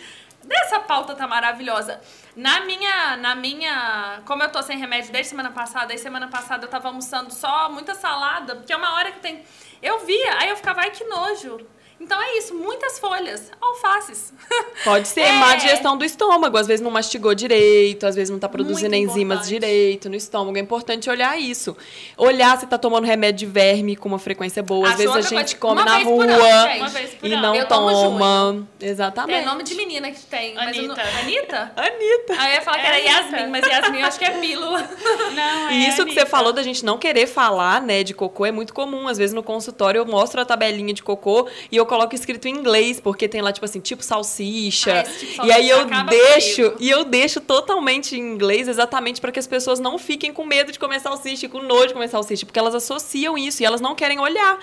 Dessa 0.42 0.80
pauta 0.80 1.14
tá 1.14 1.28
maravilhosa. 1.28 2.00
Na 2.34 2.60
minha, 2.60 3.16
na 3.18 3.34
minha. 3.34 4.20
Como 4.24 4.42
eu 4.42 4.48
tô 4.50 4.62
sem 4.62 4.78
remédio 4.78 5.12
desde 5.12 5.28
semana 5.30 5.50
passada, 5.50 5.92
aí 5.92 5.98
semana 5.98 6.28
passada 6.28 6.64
eu 6.64 6.70
tava 6.70 6.88
almoçando 6.88 7.32
só 7.32 7.68
muita 7.70 7.94
salada, 7.94 8.56
porque 8.56 8.72
é 8.72 8.76
uma 8.76 8.94
hora 8.94 9.12
que 9.12 9.20
tem. 9.20 9.42
Eu 9.82 9.98
via, 10.06 10.38
aí 10.38 10.48
eu 10.48 10.56
ficava, 10.56 10.80
ai 10.80 10.90
que 10.90 11.04
nojo. 11.04 11.58
Então 12.00 12.20
é 12.20 12.38
isso, 12.38 12.54
muitas 12.54 12.98
folhas, 12.98 13.50
alfaces. 13.60 14.32
Pode 14.84 15.06
ser 15.06 15.20
É. 15.20 15.32
má 15.32 15.54
digestão 15.56 15.96
do 15.96 16.04
estômago, 16.04 16.56
às 16.56 16.66
vezes 16.66 16.80
não 16.82 16.90
mastigou 16.90 17.34
direito, 17.34 18.06
às 18.06 18.14
vezes 18.16 18.30
não 18.30 18.38
tá 18.38 18.48
produzindo 18.48 18.90
Muito 18.96 19.10
enzimas 19.10 19.38
importante. 19.46 19.48
direito 19.60 20.08
no 20.08 20.16
estômago. 20.16 20.56
É 20.56 20.60
importante 20.60 21.10
olhar 21.10 21.38
isso. 21.38 21.76
Olhar 22.16 22.58
se 22.58 22.66
tá 22.66 22.78
tomando 22.78 23.04
remédio 23.04 23.46
de 23.46 23.52
verme 23.52 23.96
com 23.96 24.08
uma 24.08 24.18
frequência 24.18 24.62
boa. 24.62 24.88
Às 24.88 24.94
Acho 24.94 25.12
vezes 25.12 25.32
a 25.32 25.36
gente 25.36 25.56
come 25.56 25.74
Uma 25.82 25.84
na 25.84 25.94
vez 25.96 26.08
por 26.08 26.24
rua 26.24 26.32
ano, 26.32 26.90
e 27.22 27.28
não 27.36 27.54
Eu 27.54 27.68
tomo 27.68 27.90
toma. 27.90 28.66
É 28.80 28.86
Exatamente. 28.86 29.44
nome 29.44 29.62
de 29.62 29.74
menina 29.74 30.10
que 30.10 30.20
tem. 30.22 30.54
Mas 30.54 30.76
eu 30.76 30.84
não- 30.84 30.94
Anitta. 30.94 31.18
Anitta? 31.20 31.72
Anitta. 31.76 32.34
Aí 32.42 32.50
eu 32.50 32.54
ia 32.54 32.62
falar 32.62 32.78
que 32.78 32.86
É 32.86 32.88
era 32.88 32.96
Anitta. 32.96 33.36
Yasmin, 33.36 33.50
mas 33.50 33.66
Yasmin 33.66 34.00
eu 34.00 34.06
acho 34.06 34.18
que 34.18 34.24
é 34.24 34.30
pílula. 34.30 34.80
Não, 35.34 35.68
é 35.68 35.74
E 35.74 35.86
isso 35.86 35.96
que 35.96 36.02
Anitta. 36.02 36.20
você 36.22 36.26
falou 36.26 36.52
da 36.52 36.62
gente 36.62 36.84
não 36.84 36.96
querer 36.98 37.26
falar, 37.26 37.80
né, 37.82 38.02
de 38.02 38.14
cocô 38.14 38.46
é 38.46 38.50
muito 38.52 38.72
comum. 38.74 39.06
Às 39.06 39.18
vezes 39.18 39.34
no 39.34 39.42
consultório 39.42 39.98
eu 40.00 40.06
mostro 40.06 40.40
a 40.40 40.44
tabelinha 40.44 40.92
de 40.94 41.02
cocô 41.02 41.46
e 41.70 41.76
eu 41.76 41.86
coloco 41.90 42.14
escrito 42.14 42.46
em 42.46 42.54
inglês, 42.54 43.00
porque 43.00 43.28
tem 43.28 43.42
lá, 43.42 43.52
tipo 43.52 43.64
assim, 43.64 43.80
tipo 43.80 44.02
salsicha. 44.04 45.00
Ah, 45.00 45.02
tipo 45.02 45.44
e 45.44 45.50
aí 45.50 45.68
eu 45.68 45.84
deixo, 46.06 46.62
comigo. 46.62 46.76
e 46.78 46.88
eu 46.88 47.04
deixo 47.04 47.40
totalmente 47.40 48.14
em 48.14 48.20
inglês 48.20 48.68
exatamente 48.68 49.20
para 49.20 49.32
que 49.32 49.40
as 49.40 49.46
pessoas 49.46 49.80
não 49.80 49.98
fiquem 49.98 50.32
com 50.32 50.46
medo 50.46 50.70
de 50.70 50.78
comer 50.78 51.00
salsicha, 51.00 51.46
e 51.46 51.48
com 51.48 51.60
nojo 51.60 51.88
de 51.88 51.94
comer 51.94 52.08
salsicha, 52.08 52.46
porque 52.46 52.58
elas 52.58 52.76
associam 52.76 53.36
isso 53.36 53.60
e 53.62 53.66
elas 53.66 53.80
não 53.80 53.96
querem 53.96 54.20
olhar. 54.20 54.58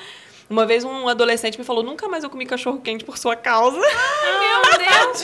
Uma 0.49 0.65
vez 0.65 0.83
um 0.83 1.07
adolescente 1.09 1.57
me 1.59 1.65
falou: 1.65 1.83
nunca 1.83 2.07
mais 2.07 2.23
eu 2.23 2.29
comi 2.29 2.45
cachorro 2.45 2.79
quente 2.79 3.03
por 3.03 3.17
sua 3.17 3.35
causa. 3.35 3.77
Meu 3.79 4.77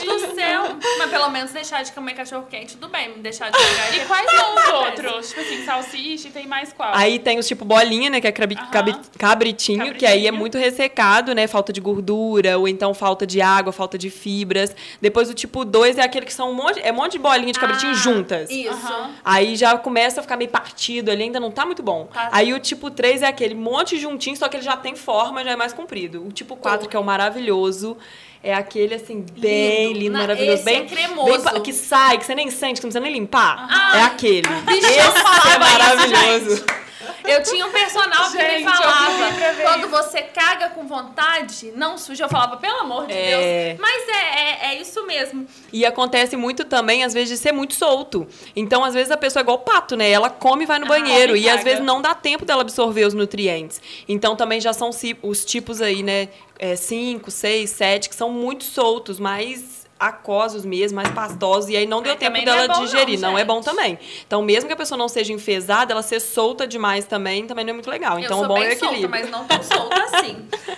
Deus 0.04 0.22
do 0.28 0.34
céu. 0.34 0.62
Mas 0.98 1.10
pelo 1.10 1.28
menos 1.30 1.50
deixar 1.52 1.82
de 1.82 1.92
comer 1.92 2.14
cachorro 2.14 2.46
quente, 2.50 2.76
tudo 2.76 2.88
bem. 2.90 3.12
Deixar 3.18 3.50
de 3.50 3.56
pegar 3.58 3.96
E 3.96 4.06
quais 4.06 4.30
são 4.30 4.54
os 4.54 4.68
outros? 4.86 5.28
Tipo 5.28 5.40
assim, 5.40 5.64
salsicha 5.64 6.28
e 6.28 6.30
tem 6.30 6.46
mais 6.46 6.72
qual? 6.72 6.90
Aí 6.94 7.18
tem 7.18 7.38
os 7.38 7.46
tipo 7.48 7.64
bolinha, 7.64 8.10
né? 8.10 8.20
Que 8.20 8.26
é 8.26 8.32
crabi- 8.32 8.56
Aham. 8.56 8.70
cabi- 8.70 8.96
cabritinho, 9.18 9.94
que 9.94 10.04
aí 10.04 10.12
é 10.12 10.14
Cabritinho. 10.24 10.34
muito 10.38 10.58
ressecado, 10.58 11.34
né? 11.34 11.46
Falta 11.46 11.72
de 11.72 11.80
gordura, 11.80 12.58
ou 12.58 12.68
então 12.68 12.92
falta 12.92 13.26
de 13.26 13.40
água, 13.40 13.72
falta 13.72 13.96
de 13.96 14.10
fibras. 14.10 14.74
Depois 15.00 15.30
o 15.30 15.34
tipo 15.34 15.64
2 15.64 15.96
é 15.98 16.02
aquele 16.02 16.26
que 16.26 16.34
são 16.34 16.50
um 16.50 16.54
monte, 16.54 16.80
é 16.82 16.92
um 16.92 16.96
monte 16.96 17.12
de 17.12 17.18
bolinha 17.18 17.52
de 17.52 17.58
cabritinho 17.58 17.92
Ah, 17.92 17.94
juntas. 17.94 18.50
Isso. 18.50 19.10
Aí 19.24 19.56
já 19.56 19.76
começa 19.78 20.20
a 20.20 20.22
ficar 20.22 20.36
meio 20.36 20.50
partido, 20.50 21.10
ele 21.10 21.22
ainda 21.22 21.40
não 21.40 21.50
tá 21.50 21.64
muito 21.64 21.82
bom. 21.82 22.08
Tá. 22.12 22.28
Aí 22.32 22.52
o 22.52 22.60
tipo 22.60 22.90
3 22.90 23.22
é 23.22 23.26
aquele 23.26 23.54
monte 23.54 23.98
juntinho, 23.98 24.36
só 24.36 24.48
que 24.48 24.56
ele 24.58 24.64
já 24.64 24.76
tem 24.76 24.94
fora. 24.94 25.13
Forma 25.14 25.44
já 25.44 25.52
é 25.52 25.56
mais 25.56 25.72
comprido. 25.72 26.26
O 26.26 26.32
tipo 26.32 26.56
4, 26.56 26.88
que 26.88 26.96
é 26.96 26.98
o 26.98 27.04
maravilhoso, 27.04 27.96
é 28.42 28.52
aquele 28.52 28.94
assim, 28.96 29.24
bem 29.38 29.88
Lindo. 29.88 29.98
lindo, 30.00 30.12
Na- 30.14 30.18
maravilhoso. 30.20 30.54
esse 30.54 30.64
bem, 30.64 30.80
é 30.82 30.84
cremoso. 30.86 31.44
bem 31.50 31.60
que 31.62 31.72
sai, 31.72 32.18
que 32.18 32.24
você 32.26 32.34
nem 32.34 32.50
sente, 32.50 32.80
que 32.80 32.86
não 32.86 32.90
precisa 32.90 33.00
nem 33.00 33.12
limpar. 33.12 33.66
Ah. 33.70 33.98
é 33.98 34.02
aquele. 34.02 34.48
Bicho, 34.48 34.86
eu 34.86 34.90
esse 34.90 34.98
é 34.98 35.08
isso, 35.08 35.60
maravilhoso. 35.60 36.64
Eu 37.26 37.42
tinha 37.42 37.64
um 37.66 37.70
personal 37.70 38.30
que 38.30 38.36
me 38.36 38.44
Gente, 38.44 38.64
eu 38.66 38.70
falava, 38.72 39.32
quando 39.62 39.88
você 39.88 40.20
caga 40.22 40.68
com 40.70 40.86
vontade, 40.86 41.72
não 41.74 41.96
suja. 41.96 42.24
Eu 42.24 42.28
falava, 42.28 42.56
pelo 42.58 42.80
amor 42.80 43.06
de 43.06 43.14
É. 43.14 43.68
Deus. 43.76 43.80
Mas 43.80 43.93
mesmo. 45.14 45.46
E 45.72 45.84
acontece 45.86 46.36
muito 46.36 46.64
também, 46.64 47.04
às 47.04 47.14
vezes, 47.14 47.30
de 47.30 47.36
ser 47.36 47.52
muito 47.52 47.74
solto. 47.74 48.26
Então, 48.54 48.84
às 48.84 48.94
vezes, 48.94 49.10
a 49.10 49.16
pessoa 49.16 49.40
é 49.40 49.44
igual 49.44 49.58
pato, 49.58 49.96
né? 49.96 50.10
Ela 50.10 50.28
come 50.30 50.64
e 50.64 50.66
vai 50.66 50.78
no 50.78 50.86
Ah, 50.86 50.88
banheiro. 50.88 51.36
e 51.36 51.48
às 51.48 51.62
vezes 51.62 51.82
não 51.84 52.02
dá 52.02 52.14
tempo 52.14 52.44
dela 52.44 52.62
absorver 52.62 53.04
os 53.06 53.14
nutrientes. 53.14 53.80
Então, 54.08 54.34
também 54.36 54.60
já 54.60 54.72
são 54.72 54.90
os 55.22 55.44
tipos 55.44 55.80
aí, 55.80 56.02
né? 56.02 56.28
5, 56.76 57.30
6, 57.30 57.70
7, 57.70 58.08
que 58.08 58.14
são 58.14 58.30
muito 58.30 58.64
soltos, 58.64 59.18
mais 59.20 59.84
aquosos 59.98 60.64
mesmo, 60.64 60.96
mais 60.96 61.10
pastosos. 61.10 61.70
E 61.70 61.76
aí 61.76 61.86
não 61.86 62.02
deu 62.02 62.12
Aí 62.12 62.18
tempo 62.18 62.32
também 62.32 62.44
não 62.44 62.52
dela 62.52 62.64
é 62.64 62.68
bom 62.68 62.74
não, 62.74 62.84
digerir. 62.84 63.20
Não, 63.20 63.38
é 63.38 63.44
bom 63.44 63.60
também. 63.60 63.98
Então, 64.26 64.42
mesmo 64.42 64.66
que 64.66 64.72
a 64.72 64.76
pessoa 64.76 64.98
não 64.98 65.08
seja 65.08 65.32
enfesada, 65.32 65.92
ela 65.92 66.02
ser 66.02 66.20
solta 66.20 66.66
demais 66.66 67.04
também, 67.06 67.46
também 67.46 67.64
não 67.64 67.70
é 67.70 67.74
muito 67.74 67.88
legal. 67.90 68.18
Então, 68.18 68.38
eu 68.38 68.44
o 68.44 68.46
sou 68.46 68.48
bom 68.48 68.54
bem 68.60 68.68
é 68.68 68.72
equilíbrio. 68.72 69.00
solta, 69.02 69.08
mas 69.08 69.30
não 69.30 69.44
tão 69.46 69.62
solta 69.62 70.02
assim. 70.16 70.36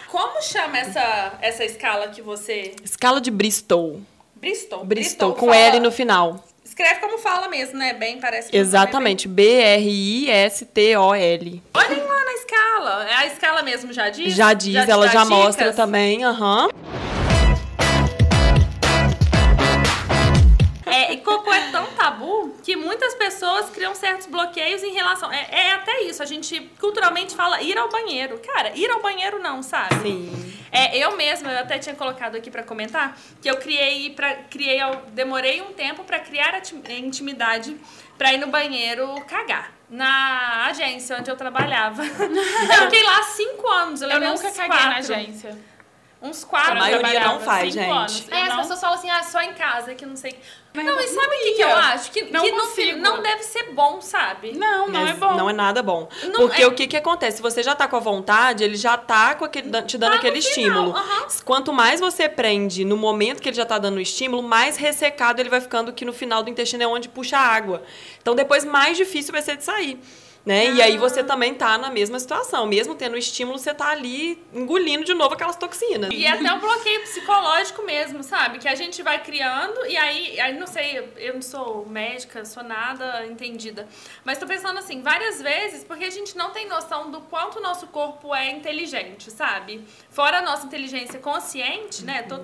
Como 0.08 0.40
chama 0.42 0.78
essa, 0.78 1.32
essa 1.40 1.64
escala 1.64 2.08
que 2.08 2.22
você... 2.22 2.74
Escala 2.84 3.20
de 3.20 3.30
Bristol. 3.30 4.00
Bristol? 4.40 4.84
Bristol, 4.84 5.32
com 5.34 5.46
fala- 5.46 5.56
L 5.56 5.80
no 5.80 5.90
final. 5.90 6.44
Escreve 6.64 7.00
como 7.00 7.18
fala 7.18 7.48
mesmo, 7.48 7.76
né? 7.78 7.94
Bem, 7.94 8.18
parece 8.20 8.50
que 8.50 8.56
é 8.56 8.60
Exatamente. 8.60 9.26
B-R-I-S-T-O-L. 9.28 10.42
Olhem 11.74 12.00
lá 12.02 12.24
na 12.24 12.32
escala. 12.34 13.06
É 13.08 13.14
a 13.14 13.26
escala 13.26 13.62
mesmo, 13.62 13.92
já 13.92 14.10
diz? 14.10 14.34
Já 14.34 14.52
diz, 14.52 14.84
te 14.84 14.90
ela 14.90 15.08
já 15.08 15.24
mostra 15.24 15.72
também, 15.72 16.24
aham. 16.24 16.68
É, 20.96 21.12
e 21.12 21.16
cocô 21.18 21.52
é 21.52 21.70
tão 21.70 21.84
tabu 21.92 22.54
que 22.62 22.74
muitas 22.76 23.14
pessoas 23.14 23.68
criam 23.70 23.94
certos 23.94 24.26
bloqueios 24.26 24.82
em 24.82 24.92
relação. 24.92 25.30
É, 25.32 25.46
é 25.50 25.72
até 25.72 26.02
isso, 26.02 26.22
a 26.22 26.26
gente 26.26 26.58
culturalmente 26.80 27.34
fala 27.34 27.60
ir 27.60 27.76
ao 27.76 27.88
banheiro. 27.90 28.38
Cara, 28.38 28.72
ir 28.74 28.90
ao 28.90 29.00
banheiro 29.02 29.38
não, 29.38 29.62
sabe? 29.62 29.94
Sim. 30.02 30.54
É, 30.72 30.96
eu 30.98 31.16
mesma, 31.16 31.50
eu 31.52 31.58
até 31.60 31.78
tinha 31.78 31.94
colocado 31.94 32.36
aqui 32.36 32.50
pra 32.50 32.62
comentar, 32.62 33.16
que 33.40 33.48
eu 33.48 33.56
criei, 33.56 34.10
pra, 34.10 34.34
criei 34.34 34.78
demorei 35.08 35.60
um 35.62 35.72
tempo 35.72 36.02
pra 36.04 36.18
criar 36.18 36.54
a 36.54 36.60
ti- 36.60 36.80
intimidade 36.88 37.76
pra 38.18 38.32
ir 38.32 38.38
no 38.38 38.48
banheiro 38.48 39.14
cagar. 39.26 39.72
Na 39.88 40.66
agência 40.66 41.16
onde 41.16 41.30
eu 41.30 41.36
trabalhava. 41.36 42.02
eu 42.04 42.82
fiquei 42.90 43.02
lá 43.04 43.22
cinco 43.22 43.68
anos. 43.68 44.02
Eu, 44.02 44.08
Eu 44.10 44.20
nunca 44.20 44.50
caguei 44.50 44.68
na 44.68 44.94
quatro, 44.94 45.14
agência. 45.14 45.56
Uns 46.20 46.42
A 46.44 46.46
quatro. 46.46 46.74
maioria 46.78 46.98
trabalhava 46.98 47.32
não 47.34 47.40
faz, 47.40 47.74
gente. 47.74 47.90
anos. 47.90 48.24
É, 48.30 48.38
Eu 48.38 48.42
as 48.44 48.48
não- 48.48 48.56
pessoas 48.58 48.80
falam 48.80 48.96
assim, 48.98 49.10
ah, 49.10 49.22
só 49.22 49.42
em 49.42 49.52
casa, 49.52 49.94
que 49.94 50.06
não 50.06 50.16
sei. 50.16 50.34
Mas 50.72 50.84
não, 50.84 50.94
e 51.00 51.06
não 51.06 51.14
sabe 51.14 51.36
o 51.36 51.40
que, 51.40 51.52
que 51.52 51.62
eu 51.62 51.74
acho? 51.76 52.10
Que, 52.10 52.22
Não 52.24 52.42
que 52.42 52.50
consigo. 52.52 52.74
fim 52.74 52.92
não 52.96 53.22
deve 53.22 53.42
ser 53.42 53.72
bom, 53.72 54.00
sabe? 54.00 54.52
Não, 54.56 54.88
não 54.88 55.00
Mas 55.02 55.10
é 55.10 55.12
bom. 55.14 55.34
Não 55.34 55.48
é 55.50 55.52
nada 55.52 55.82
bom. 55.82 56.08
Não 56.24 56.32
Porque 56.40 56.62
é- 56.62 56.66
o 56.66 56.72
que 56.74 56.86
que 56.86 56.96
acontece? 56.96 57.36
Se 57.36 57.42
você 57.42 57.62
já 57.62 57.74
tá 57.74 57.86
com 57.86 57.96
a 57.96 58.00
vontade, 58.00 58.64
ele 58.64 58.76
já 58.76 58.96
tá 58.96 59.34
com 59.34 59.44
aquele, 59.44 59.70
te 59.82 59.96
dando 59.98 60.12
Tá 60.12 60.16
aquele 60.16 60.38
estímulo. 60.38 60.96
aham. 60.96 61.26
Quanto 61.44 61.72
mais 61.72 62.00
você 62.00 62.28
prende 62.28 62.84
no 62.84 62.96
momento 62.96 63.40
que 63.42 63.48
ele 63.50 63.56
já 63.56 63.64
tá 63.66 63.78
dando 63.78 63.96
o 63.96 64.00
estímulo, 64.00 64.42
mais 64.42 64.76
ressecado 64.76 65.40
ele 65.40 65.48
vai 65.50 65.60
ficando, 65.60 65.92
que 65.92 66.04
no 66.04 66.12
final 66.14 66.42
do 66.42 66.50
intestino 66.50 66.82
é 66.82 66.86
onde 66.86 67.08
puxa 67.10 67.36
a 67.38 67.42
água. 67.42 67.82
Então 68.20 68.34
depois 68.34 68.64
mais 68.64 68.96
difícil 68.96 69.32
vai 69.32 69.42
ser 69.42 69.56
de 69.56 69.64
sair. 69.64 69.98
Né? 70.46 70.70
E 70.74 70.80
aí 70.80 70.96
você 70.96 71.24
também 71.24 71.54
tá 71.54 71.76
na 71.76 71.90
mesma 71.90 72.20
situação. 72.20 72.66
Mesmo 72.68 72.94
tendo 72.94 73.14
o 73.14 73.18
estímulo, 73.18 73.58
você 73.58 73.74
tá 73.74 73.88
ali 73.88 74.40
engolindo 74.54 75.04
de 75.04 75.12
novo 75.12 75.34
aquelas 75.34 75.56
toxinas. 75.56 76.08
E 76.14 76.24
até 76.24 76.52
um 76.52 76.60
bloqueio 76.60 77.00
psicológico 77.02 77.82
mesmo, 77.82 78.22
sabe? 78.22 78.60
Que 78.60 78.68
a 78.68 78.76
gente 78.76 79.02
vai 79.02 79.20
criando 79.24 79.84
e 79.86 79.96
aí, 79.96 80.38
aí 80.38 80.56
não 80.56 80.68
sei, 80.68 81.12
eu 81.16 81.34
não 81.34 81.42
sou 81.42 81.84
médica, 81.86 82.44
sou 82.44 82.62
nada 82.62 83.26
entendida. 83.26 83.88
Mas 84.24 84.38
tô 84.38 84.46
pensando 84.46 84.78
assim, 84.78 85.02
várias 85.02 85.42
vezes, 85.42 85.82
porque 85.82 86.04
a 86.04 86.10
gente 86.10 86.36
não 86.36 86.50
tem 86.52 86.68
noção 86.68 87.10
do 87.10 87.20
quanto 87.22 87.58
o 87.58 87.60
nosso 87.60 87.88
corpo 87.88 88.32
é 88.32 88.48
inteligente, 88.48 89.32
sabe? 89.32 89.84
Fora 90.10 90.38
a 90.38 90.42
nossa 90.42 90.64
inteligência 90.64 91.18
consciente, 91.18 92.04
né? 92.04 92.22
Tô- 92.22 92.38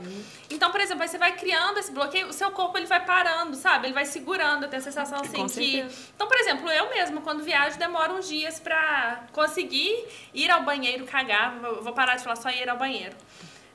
Então, 0.50 0.72
por 0.72 0.80
exemplo, 0.80 1.04
aí 1.04 1.08
você 1.08 1.18
vai 1.18 1.36
criando 1.36 1.78
esse 1.78 1.92
bloqueio, 1.92 2.26
o 2.26 2.32
seu 2.32 2.50
corpo 2.50 2.76
ele 2.76 2.86
vai 2.86 3.04
parando, 3.04 3.54
sabe? 3.56 3.86
Ele 3.86 3.94
vai 3.94 4.04
segurando, 4.06 4.64
eu 4.64 4.68
tenho 4.68 4.80
a 4.80 4.84
sensação 4.84 5.20
assim 5.20 5.36
Com 5.36 5.46
que. 5.46 5.52
certeza. 5.52 6.02
Então, 6.16 6.26
por 6.26 6.36
exemplo, 6.38 6.68
eu 6.68 6.90
mesma, 6.90 7.20
quando 7.20 7.44
viajo, 7.44 7.78
demoro 7.92 8.14
uns 8.14 8.26
dias 8.26 8.58
pra 8.58 9.24
conseguir 9.32 10.08
ir 10.32 10.50
ao 10.50 10.62
banheiro 10.62 11.04
cagar. 11.04 11.58
Vou 11.82 11.92
parar 11.92 12.16
de 12.16 12.24
falar 12.24 12.36
só 12.36 12.48
ir 12.48 12.68
ao 12.68 12.78
banheiro. 12.78 13.14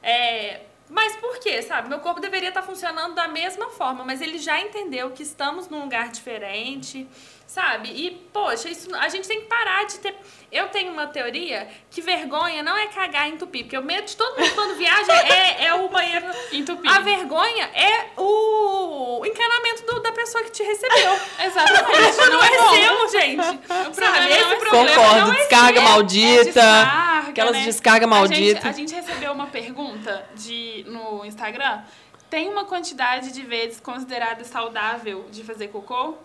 É, 0.01 0.61
mas 0.89 1.15
por 1.17 1.37
quê, 1.39 1.61
sabe? 1.61 1.87
Meu 1.87 1.99
corpo 1.99 2.19
deveria 2.19 2.49
estar 2.49 2.63
funcionando 2.63 3.13
da 3.13 3.27
mesma 3.27 3.69
forma, 3.69 4.03
mas 4.03 4.19
ele 4.19 4.39
já 4.39 4.59
entendeu 4.59 5.11
que 5.11 5.21
estamos 5.21 5.69
num 5.69 5.81
lugar 5.83 6.09
diferente, 6.09 7.07
sabe? 7.47 7.89
E, 7.89 8.11
poxa, 8.31 8.69
isso, 8.69 8.93
a 8.95 9.07
gente 9.09 9.27
tem 9.27 9.39
que 9.41 9.47
parar 9.47 9.85
de 9.85 9.97
ter. 9.97 10.15
Eu 10.51 10.67
tenho 10.69 10.91
uma 10.91 11.07
teoria 11.07 11.67
que 11.89 12.01
vergonha 12.01 12.61
não 12.61 12.77
é 12.77 12.87
cagar 12.87 13.27
e 13.27 13.33
entupir, 13.33 13.63
porque 13.63 13.77
o 13.77 13.81
medo 13.83 14.05
de 14.05 14.15
todo 14.15 14.39
mundo 14.39 14.53
quando 14.53 14.75
viaja 14.75 15.11
é, 15.13 15.65
é 15.65 15.73
o 15.73 15.89
banheiro. 15.89 16.25
Entupir. 16.53 16.91
A 16.91 16.99
vergonha 16.99 17.65
é 17.73 18.09
o 18.17 19.25
encanamento 19.25 19.85
do- 19.85 19.99
da 20.01 20.11
pessoa 20.11 20.43
que 20.43 20.51
te 20.51 20.63
recebeu. 20.63 21.13
Exatamente. 21.43 22.17
Não, 22.17 22.29
Não 22.31 22.43
é 22.43 22.47
é 22.47 22.57
bom. 22.57 22.75
seu, 22.75 23.19
gente. 23.19 23.57
problema 23.57 23.93
Sabe? 23.93 24.19
não 24.19 24.27
Esse 24.29 24.43
é 24.53 24.55
problema 24.55 24.87
Concordo, 24.95 25.27
não 25.27 25.33
é 25.33 25.37
descarga 25.37 25.79
seu. 25.81 25.89
maldita. 25.89 26.39
É 26.39 26.43
descarga, 26.43 27.29
aquelas 27.29 27.51
né? 27.53 27.63
descarga 27.65 28.05
A 28.05 28.09
maldita. 28.09 28.41
gente, 28.61 28.67
a 28.67 28.71
gente 28.71 28.93
recebeu 28.95 29.31
uma 29.33 29.47
pergunta 29.47 30.29
de, 30.35 30.85
no 30.87 31.25
Instagram. 31.25 31.81
Tem 32.29 32.49
uma 32.49 32.65
quantidade 32.65 33.31
de 33.31 33.41
vezes 33.43 33.79
considerada 33.79 34.43
saudável 34.43 35.27
de 35.31 35.43
fazer 35.43 35.69
cocô? 35.69 36.15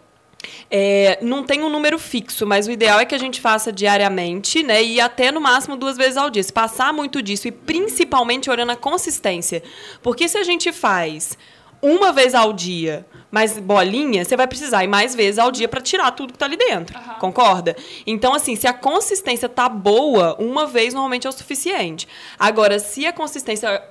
É, 0.74 1.18
não 1.20 1.42
tem 1.42 1.62
um 1.62 1.68
número 1.68 1.98
fixo, 1.98 2.46
mas 2.46 2.66
o 2.66 2.70
ideal 2.70 2.98
é 2.98 3.04
que 3.04 3.14
a 3.14 3.18
gente 3.18 3.42
faça 3.42 3.70
diariamente, 3.70 4.62
né? 4.62 4.82
E 4.82 5.02
até 5.02 5.30
no 5.30 5.38
máximo 5.38 5.76
duas 5.76 5.98
vezes 5.98 6.16
ao 6.16 6.30
dia. 6.30 6.42
Se 6.42 6.50
passar 6.50 6.94
muito 6.94 7.20
disso 7.20 7.46
e 7.46 7.52
principalmente 7.52 8.48
olhando 8.48 8.72
a 8.72 8.76
consistência. 8.76 9.62
Porque 10.02 10.26
se 10.26 10.38
a 10.38 10.42
gente 10.42 10.72
faz 10.72 11.36
uma 11.82 12.10
vez 12.10 12.34
ao 12.34 12.54
dia, 12.54 13.04
mas 13.30 13.58
bolinha, 13.58 14.24
você 14.24 14.36
vai 14.36 14.46
precisar 14.46 14.82
ir 14.82 14.86
mais 14.86 15.14
vezes 15.14 15.38
ao 15.38 15.50
dia 15.50 15.68
para 15.68 15.80
tirar 15.80 16.12
tudo 16.12 16.32
que 16.32 16.38
tá 16.38 16.46
ali 16.46 16.56
dentro. 16.56 16.96
Aham. 16.96 17.14
Concorda? 17.14 17.76
Então, 18.06 18.32
assim, 18.32 18.56
se 18.56 18.66
a 18.66 18.72
consistência 18.72 19.48
tá 19.48 19.68
boa, 19.68 20.36
uma 20.38 20.66
vez 20.66 20.94
normalmente 20.94 21.26
é 21.26 21.30
o 21.30 21.32
suficiente. 21.32 22.08
Agora, 22.38 22.78
se 22.78 23.04
a 23.04 23.12
consistência 23.12 23.82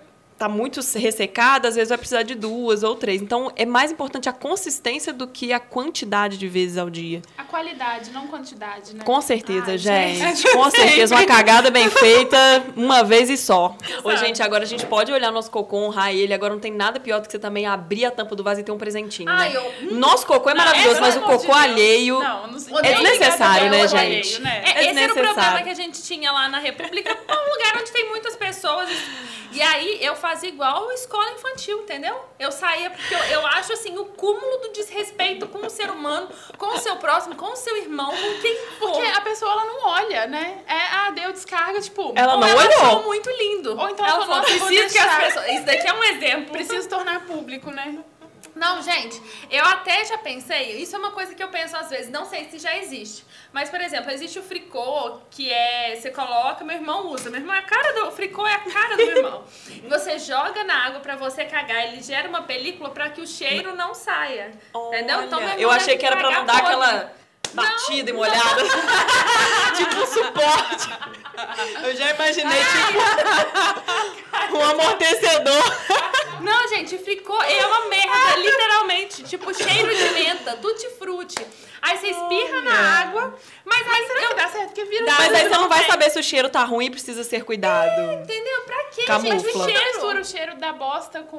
tá 0.42 0.50
muito 0.50 0.80
ressecada, 0.96 1.68
às 1.68 1.76
vezes 1.76 1.90
vai 1.90 2.00
precisar 2.00 2.24
de 2.24 2.34
duas 2.34 2.82
ou 2.82 2.96
três. 2.96 3.22
Então, 3.22 3.52
é 3.56 3.64
mais 3.64 3.92
importante 3.92 4.28
a 4.28 4.34
consistência 4.34 5.14
do 5.14 5.28
que 5.28 5.54
a 5.54 5.60
quantidade 5.60 6.36
de 6.36 6.48
vezes 6.48 6.80
ao 6.80 6.90
dia. 6.90 7.22
A 7.38 7.44
qualidade, 7.44 8.10
não 8.10 8.26
quantidade, 8.26 8.96
né? 8.96 9.04
Com 9.04 9.22
certeza, 9.22 9.70
Ai, 9.70 9.78
gente. 9.78 10.52
Com 10.52 10.68
certeza. 10.72 11.14
Uma 11.14 11.26
cagada 11.28 11.70
bem 11.70 11.88
feita, 11.92 12.38
uma 12.76 13.04
vez 13.04 13.30
e 13.30 13.38
só. 13.38 13.76
Ô, 14.04 14.16
gente, 14.16 14.42
agora 14.42 14.64
a 14.64 14.66
gente 14.68 14.84
pode 14.88 15.12
olhar 15.12 15.32
nosso 15.32 15.52
cocô, 15.52 15.78
honrar 15.78 16.12
ele. 16.12 16.34
Agora 16.34 16.54
não 16.56 16.60
tem 16.60 16.72
nada 16.72 17.00
pior 17.00 17.20
do 17.22 17.28
que 17.28 17.32
você 17.34 17.38
também 17.40 17.68
abrir 17.68 18.06
a 18.06 18.10
tampa 18.10 18.36
do 18.36 18.44
vaso 18.44 18.62
e 18.62 18.64
ter 18.64 18.72
um 18.72 18.80
presentinho, 18.80 19.30
Ai, 19.30 19.54
né? 19.54 19.62
eu- 19.82 19.92
Nosso 19.96 20.26
cocô 20.26 20.50
é 20.50 20.56
Não, 20.56 20.66
maravilhoso, 20.66 20.96
pelo 20.96 21.06
mas 21.06 21.16
o 21.18 21.20
de 21.20 21.26
cocô 21.26 21.54
alheio... 21.54 22.20
Não, 22.20 22.48
não 22.48 22.60
sei. 22.60 22.74
É 22.82 22.94
desnecessário, 22.94 23.70
né, 23.70 23.84
ao 23.86 23.96
alheio, 23.96 24.24
gente? 24.24 24.42
né? 24.42 24.64
É, 24.66 24.90
esse 24.90 25.00
era 25.00 25.14
o 25.14 25.16
problema 25.16 25.62
que 25.62 25.70
a 25.70 25.76
gente 25.76 26.02
tinha 26.02 26.32
lá 26.32 26.50
na 26.50 26.58
República, 26.58 27.12
é 27.12 27.32
um 27.32 27.52
lugar 27.54 27.80
onde 27.80 27.92
tem 27.92 28.10
muitas 28.10 28.36
pessoas. 28.36 28.90
E 29.52 29.62
aí 29.62 30.04
eu 30.04 30.16
fazia 30.16 30.50
igual 30.50 30.92
escola 30.94 31.32
infantil, 31.32 31.82
entendeu? 31.82 32.16
Eu 32.40 32.52
saía 32.52 32.90
porque 32.90 33.14
eu, 33.14 33.20
eu 33.20 33.48
acho 33.48 33.74
assim 33.74 33.98
o 33.98 34.06
cúmulo 34.06 34.58
do 34.58 34.72
desrespeito 34.74 35.48
com 35.48 35.66
o 35.66 35.70
ser 35.70 35.90
humano, 35.90 36.30
com 36.58 36.68
o 36.68 36.78
seu 36.78 36.96
próximo, 36.98 37.36
com 37.36 37.52
o 37.52 37.56
seu 37.56 37.76
irmão, 37.78 38.10
com 38.10 38.42
quem 38.42 38.58
for. 38.80 38.92
Porque 38.92 39.08
a 39.08 39.22
pessoa, 39.22 39.52
ela 39.52 39.66
não 39.66 39.88
olha, 39.88 40.28
né? 40.28 40.64
É, 40.68 40.74
ah, 40.74 41.12
deu 41.12 41.32
descarga, 41.32 41.82
tipo... 41.82 42.14
Ela 42.16 42.38
não 42.38 42.48
ela 42.48 42.62
olhou. 42.62 42.82
achou 42.82 43.04
muito 43.04 43.30
lindo. 43.30 43.78
Ou 43.78 43.90
então 43.90 44.06
ela 44.06 44.16
ela 44.16 44.26
falou, 44.26 44.44
falou, 44.44 44.60
"Nossa, 44.60 44.66
preciso 44.68 44.94
que 44.94 45.00
as 45.00 45.06
deixar." 45.06 45.22
pessoas. 45.22 45.48
Isso 45.56 45.66
daqui 45.66 45.88
é 45.88 45.94
um 45.94 46.04
exemplo. 46.04 46.52
Preciso 46.52 46.90
tornar 46.90 47.26
público, 47.26 47.70
né? 47.72 47.98
Não, 48.62 48.80
gente, 48.80 49.20
eu 49.50 49.66
até 49.66 50.06
já 50.06 50.20
pensei, 50.20 50.78
isso 50.78 50.96
é 50.96 51.00
uma 51.00 51.10
coisa 51.10 51.34
que 51.34 51.42
eu 51.42 51.48
penso 51.48 51.76
às 51.76 51.90
vezes, 51.90 52.12
não 52.12 52.26
sei 52.28 52.46
se 52.46 52.60
já 52.60 52.78
existe. 52.78 53.26
Mas, 53.52 53.72
por 53.72 53.82
exemplo, 53.82 54.12
existe 54.12 54.38
o 54.38 54.44
fricô, 54.44 55.20
que 55.32 55.52
é, 55.52 55.96
você 55.96 56.12
coloca, 56.12 56.64
meu 56.64 56.76
irmão 56.76 57.08
usa. 57.08 57.32
Meu 57.32 57.40
irmão, 57.40 57.56
é 57.56 57.58
a 57.58 57.64
cara 57.64 57.92
do, 57.94 58.10
o 58.10 58.12
fricô 58.12 58.46
é 58.46 58.54
a 58.54 58.60
cara 58.60 58.96
do 58.96 59.04
meu 59.04 59.18
irmão. 59.18 59.44
Você 59.90 60.20
joga 60.20 60.64
na 60.64 60.86
água 60.86 61.00
pra 61.00 61.16
você 61.16 61.44
cagar, 61.44 61.88
ele 61.88 62.04
gera 62.04 62.30
uma 62.30 62.44
película 62.44 62.92
pra 62.92 63.10
que 63.10 63.20
o 63.20 63.26
cheiro 63.28 63.76
não 63.76 63.96
saia. 63.96 64.52
entendeu? 64.74 65.24
Então, 65.24 65.40
Olha, 65.40 65.60
eu 65.60 65.72
achei 65.72 65.98
que 65.98 66.06
era 66.06 66.18
pra 66.18 66.30
não 66.32 66.46
dar 66.46 66.58
aquela 66.58 67.12
batida 67.54 68.10
e 68.10 68.14
molhada. 68.14 68.64
tipo 69.76 69.96
um 69.96 70.08
suporte. 70.08 70.90
Eu 71.84 71.96
já 71.96 72.14
imaginei, 72.14 72.60
tipo, 72.60 74.58
um 74.58 74.70
amortecedor. 74.70 75.64
Não, 76.42 76.68
gente, 76.70 76.98
ficou. 76.98 77.42
É 77.42 77.66
uma 77.66 77.88
merda, 77.88 78.36
literalmente. 78.38 79.24
Tipo, 79.24 79.54
cheiro 79.54 79.96
de 79.96 80.10
menta, 80.12 80.58
tutti-frutti. 80.58 81.46
Aí 81.82 81.98
você 81.98 82.08
espirra 82.08 82.62
na 82.62 83.00
água, 83.02 83.36
mas 83.66 83.88
aí 83.88 84.08
Será 84.08 84.21
que 84.42 84.46
dá 84.46 84.52
certo? 84.52 84.68
Porque 84.68 84.86
vira 84.86 85.06
Dá, 85.06 85.16
Mas 85.18 85.34
aí 85.34 85.44
você 85.44 85.50
não 85.58 85.70
vai 85.70 85.84
saber 85.86 86.10
se 86.10 86.20
o 86.20 86.24
cheiro 86.24 86.50
tá 86.50 86.64
ruim 86.64 86.86
e 86.86 86.90
precisa 86.90 87.24
ser 87.24 87.44
cuidado. 87.44 88.22
Entendeu? 88.24 88.62
Pra 88.66 88.84
quê, 88.86 89.04
Camufla. 89.06 89.32
gente? 89.40 89.44
Mas 89.44 89.54
O 89.56 89.58
mistura 89.58 89.94
cheiro. 89.94 90.22
o 90.22 90.26
cheiro 90.26 90.56
da 90.56 90.74
bosta 90.74 91.22
com 91.24 91.38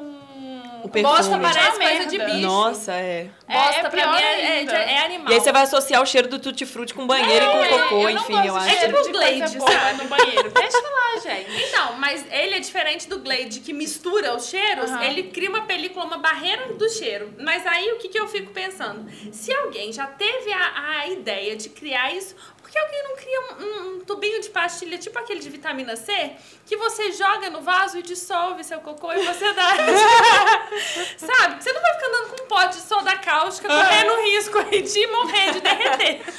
O 0.84 0.88
Bosta 0.88 0.90
perfume. 1.30 1.42
parece 1.42 1.76
Uma 1.76 1.88
coisa 1.88 2.06
de 2.06 2.18
bicho. 2.18 2.40
Nossa, 2.40 2.92
é. 2.92 3.28
Bosta 3.48 3.74
É- 3.74 3.80
é 3.80 3.88
pra 3.88 4.06
mim 4.12 4.18
é, 4.22 4.64
é, 4.64 4.92
é 4.94 4.98
animal. 5.04 5.30
E 5.32 5.34
aí 5.34 5.40
você 5.40 5.52
vai 5.52 5.62
associar 5.62 6.02
o 6.02 6.06
cheiro 6.06 6.28
do 6.28 6.38
tutti-frutti 6.38 6.92
com 6.94 7.06
banheiro 7.06 7.44
e 7.44 7.48
com 7.48 7.58
É, 7.64 7.68
cocô, 7.68 8.00
eu 8.02 8.10
enfim, 8.10 8.46
eu 8.46 8.56
acho. 8.56 8.68
É 8.68 8.86
tipo 8.86 9.02
de 9.02 9.10
Glade, 9.12 9.56
no 9.98 10.04
banheiro. 10.08 10.50
Deixa 10.52 10.78
lá, 10.80 11.20
gente. 11.20 11.62
Então, 11.64 11.92
mas 11.98 12.24
ele 12.30 12.56
é 12.56 12.60
diferente 12.60 13.08
do 13.08 13.18
Glade, 13.20 13.60
que 13.60 13.72
mistura 13.72 14.34
os 14.34 14.46
cheiros, 14.48 14.90
Aham. 14.90 15.04
ele 15.04 15.24
cria 15.24 15.48
uma 15.48 15.62
película, 15.62 16.04
uma 16.04 16.18
barreira 16.18 16.72
do 16.74 16.88
cheiro. 16.88 17.32
Mas 17.38 17.66
aí 17.66 17.92
o 17.92 17.98
que, 17.98 18.08
que 18.08 18.18
eu 18.18 18.26
fico 18.28 18.50
pensando? 18.52 19.06
Se 19.32 19.54
alguém 19.54 19.92
já 19.92 20.06
teve 20.06 20.52
a, 20.52 20.98
a 21.00 21.06
ideia 21.08 21.54
de 21.56 21.68
criar 21.68 22.12
isso, 22.14 22.34
que 22.72 22.78
alguém 22.78 23.02
não 23.04 23.16
cria 23.16 23.40
um, 23.40 23.62
um- 23.64 23.96
um 23.96 24.00
tubinho 24.00 24.40
de 24.40 24.48
pastilha, 24.48 24.96
tipo 24.96 25.18
aquele 25.18 25.40
de 25.40 25.50
vitamina 25.50 25.94
C, 25.94 26.32
que 26.64 26.74
você 26.74 27.12
joga 27.12 27.50
no 27.50 27.60
vaso 27.60 27.98
e 27.98 28.02
dissolve 28.02 28.64
seu 28.64 28.80
cocô 28.80 29.12
e 29.12 29.22
você 29.26 29.52
dá. 29.52 29.68
Sabe? 31.18 31.62
Você 31.62 31.72
não 31.72 31.82
vai 31.82 31.92
ficar 31.94 32.06
andando 32.08 32.28
com 32.36 32.42
um 32.44 32.46
pote 32.48 32.76
de 32.76 32.82
soda 32.82 33.16
cáustica, 33.18 33.68
correndo 33.68 34.22
risco 34.22 34.58
aí 34.58 34.80
de 34.82 35.06
morrer, 35.08 35.52
de 35.52 35.60
derreter. 35.60 36.22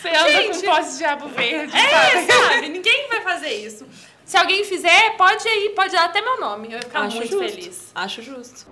Você 0.00 0.08
anda 0.08 0.30
Gente. 0.32 0.60
com 0.60 0.66
pote 0.66 0.90
de 0.90 0.98
diabo 0.98 1.28
verde, 1.28 1.76
É, 1.76 2.10
sabe? 2.10 2.32
sabe? 2.32 2.68
Ninguém 2.68 3.08
vai 3.08 3.20
fazer 3.22 3.52
isso. 3.54 3.86
Se 4.24 4.36
alguém 4.36 4.64
fizer, 4.64 5.16
pode 5.16 5.46
ir, 5.48 5.70
pode 5.70 5.92
dar 5.92 6.04
até 6.04 6.20
meu 6.22 6.38
nome. 6.40 6.68
Eu 6.68 6.72
ia 6.76 6.82
ficar 6.82 7.02
Acho 7.02 7.16
muito 7.16 7.30
justo. 7.30 7.48
feliz. 7.56 7.90
Acho 7.94 8.22
justo. 8.22 8.66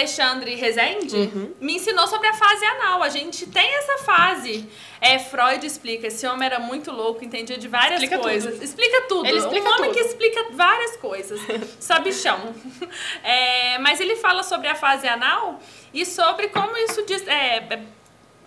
Alexandre 0.00 0.54
Rezende 0.54 1.14
Uhum. 1.16 1.54
me 1.60 1.74
ensinou 1.76 2.06
sobre 2.06 2.26
a 2.28 2.32
fase 2.34 2.64
anal. 2.64 3.02
A 3.02 3.08
gente 3.10 3.46
tem 3.46 3.74
essa 3.76 3.98
fase. 3.98 4.66
É, 5.00 5.18
Freud 5.18 5.64
explica, 5.66 6.06
esse 6.06 6.26
homem 6.26 6.46
era 6.46 6.58
muito 6.58 6.90
louco, 6.90 7.22
entendia 7.24 7.58
de 7.58 7.68
várias 7.68 8.02
Explica 8.02 8.18
coisas. 8.22 8.52
tudo. 8.54 8.64
Explica 8.64 9.02
tudo. 9.02 9.26
Ele 9.26 9.38
explica 9.38 9.68
um 9.68 9.72
homem 9.74 9.90
tudo. 9.90 9.94
que 9.94 10.00
explica 10.00 10.44
várias 10.52 10.96
coisas. 10.96 11.40
Sabichão. 11.78 12.54
É, 13.22 13.78
mas 13.78 14.00
ele 14.00 14.16
fala 14.16 14.42
sobre 14.42 14.68
a 14.68 14.74
fase 14.74 15.06
anal 15.06 15.60
e 15.92 16.04
sobre 16.06 16.48
como 16.48 16.76
isso 16.78 17.04
diz. 17.04 17.26
É, 17.28 17.56
é, 17.58 17.82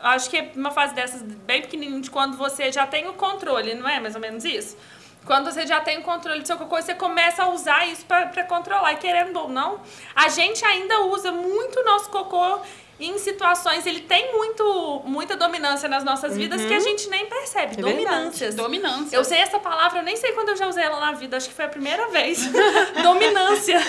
acho 0.02 0.30
que 0.30 0.38
é 0.38 0.52
uma 0.56 0.72
fase 0.72 0.94
dessas 0.96 1.22
bem 1.22 1.62
pequenininha, 1.62 2.02
de 2.02 2.10
quando 2.10 2.36
você 2.36 2.72
já 2.72 2.86
tem 2.88 3.08
o 3.08 3.14
controle, 3.14 3.76
não 3.76 3.88
é 3.88 4.00
mais 4.00 4.16
ou 4.16 4.22
menos 4.22 4.44
isso? 4.44 4.76
Quando 5.26 5.52
você 5.52 5.66
já 5.66 5.80
tem 5.80 6.00
o 6.00 6.02
controle 6.02 6.42
do 6.42 6.48
seu 6.48 6.58
cocô, 6.58 6.82
você 6.82 6.94
começa 6.94 7.44
a 7.44 7.50
usar 7.50 7.88
isso 7.88 8.06
pra 8.06 8.26
pra 8.28 8.44
controlar. 8.44 8.94
E 8.94 8.98
querendo 8.98 9.38
ou 9.40 9.50
não, 9.50 9.82
a 10.16 10.28
gente 10.30 10.64
ainda 10.66 11.02
usa 11.02 11.32
muito 11.32 11.80
o 11.80 11.84
nosso 11.86 12.10
cocô 12.10 12.60
em 13.00 13.18
situações. 13.18 13.86
Ele 13.86 14.02
tem 14.02 14.34
muito, 14.34 15.02
muita 15.06 15.36
dominância 15.36 15.90
nas 15.90 16.04
nossas 16.04 16.36
vidas 16.36 16.64
que 16.66 16.74
a 16.74 16.80
gente 16.80 17.10
nem 17.10 17.26
percebe. 17.26 17.74
É 17.74 17.84
verdade. 17.84 17.96
Dominâncias. 17.96 18.56
Dominância. 18.56 19.16
Eu 19.16 19.24
sei 19.24 19.40
essa 19.40 19.60
palavra, 19.60 20.00
eu 20.00 20.04
nem 20.04 20.16
sei 20.16 20.34
quando 20.34 20.50
eu 20.50 20.56
já 20.56 20.68
usei 20.68 20.84
ela 20.84 21.00
na 21.00 21.12
vida, 21.14 21.38
acho 21.38 21.50
que 21.50 21.56
foi 21.56 21.66
a 21.66 21.70
primeira 21.70 22.08
vez. 22.10 22.46
Dominância. 23.02 23.80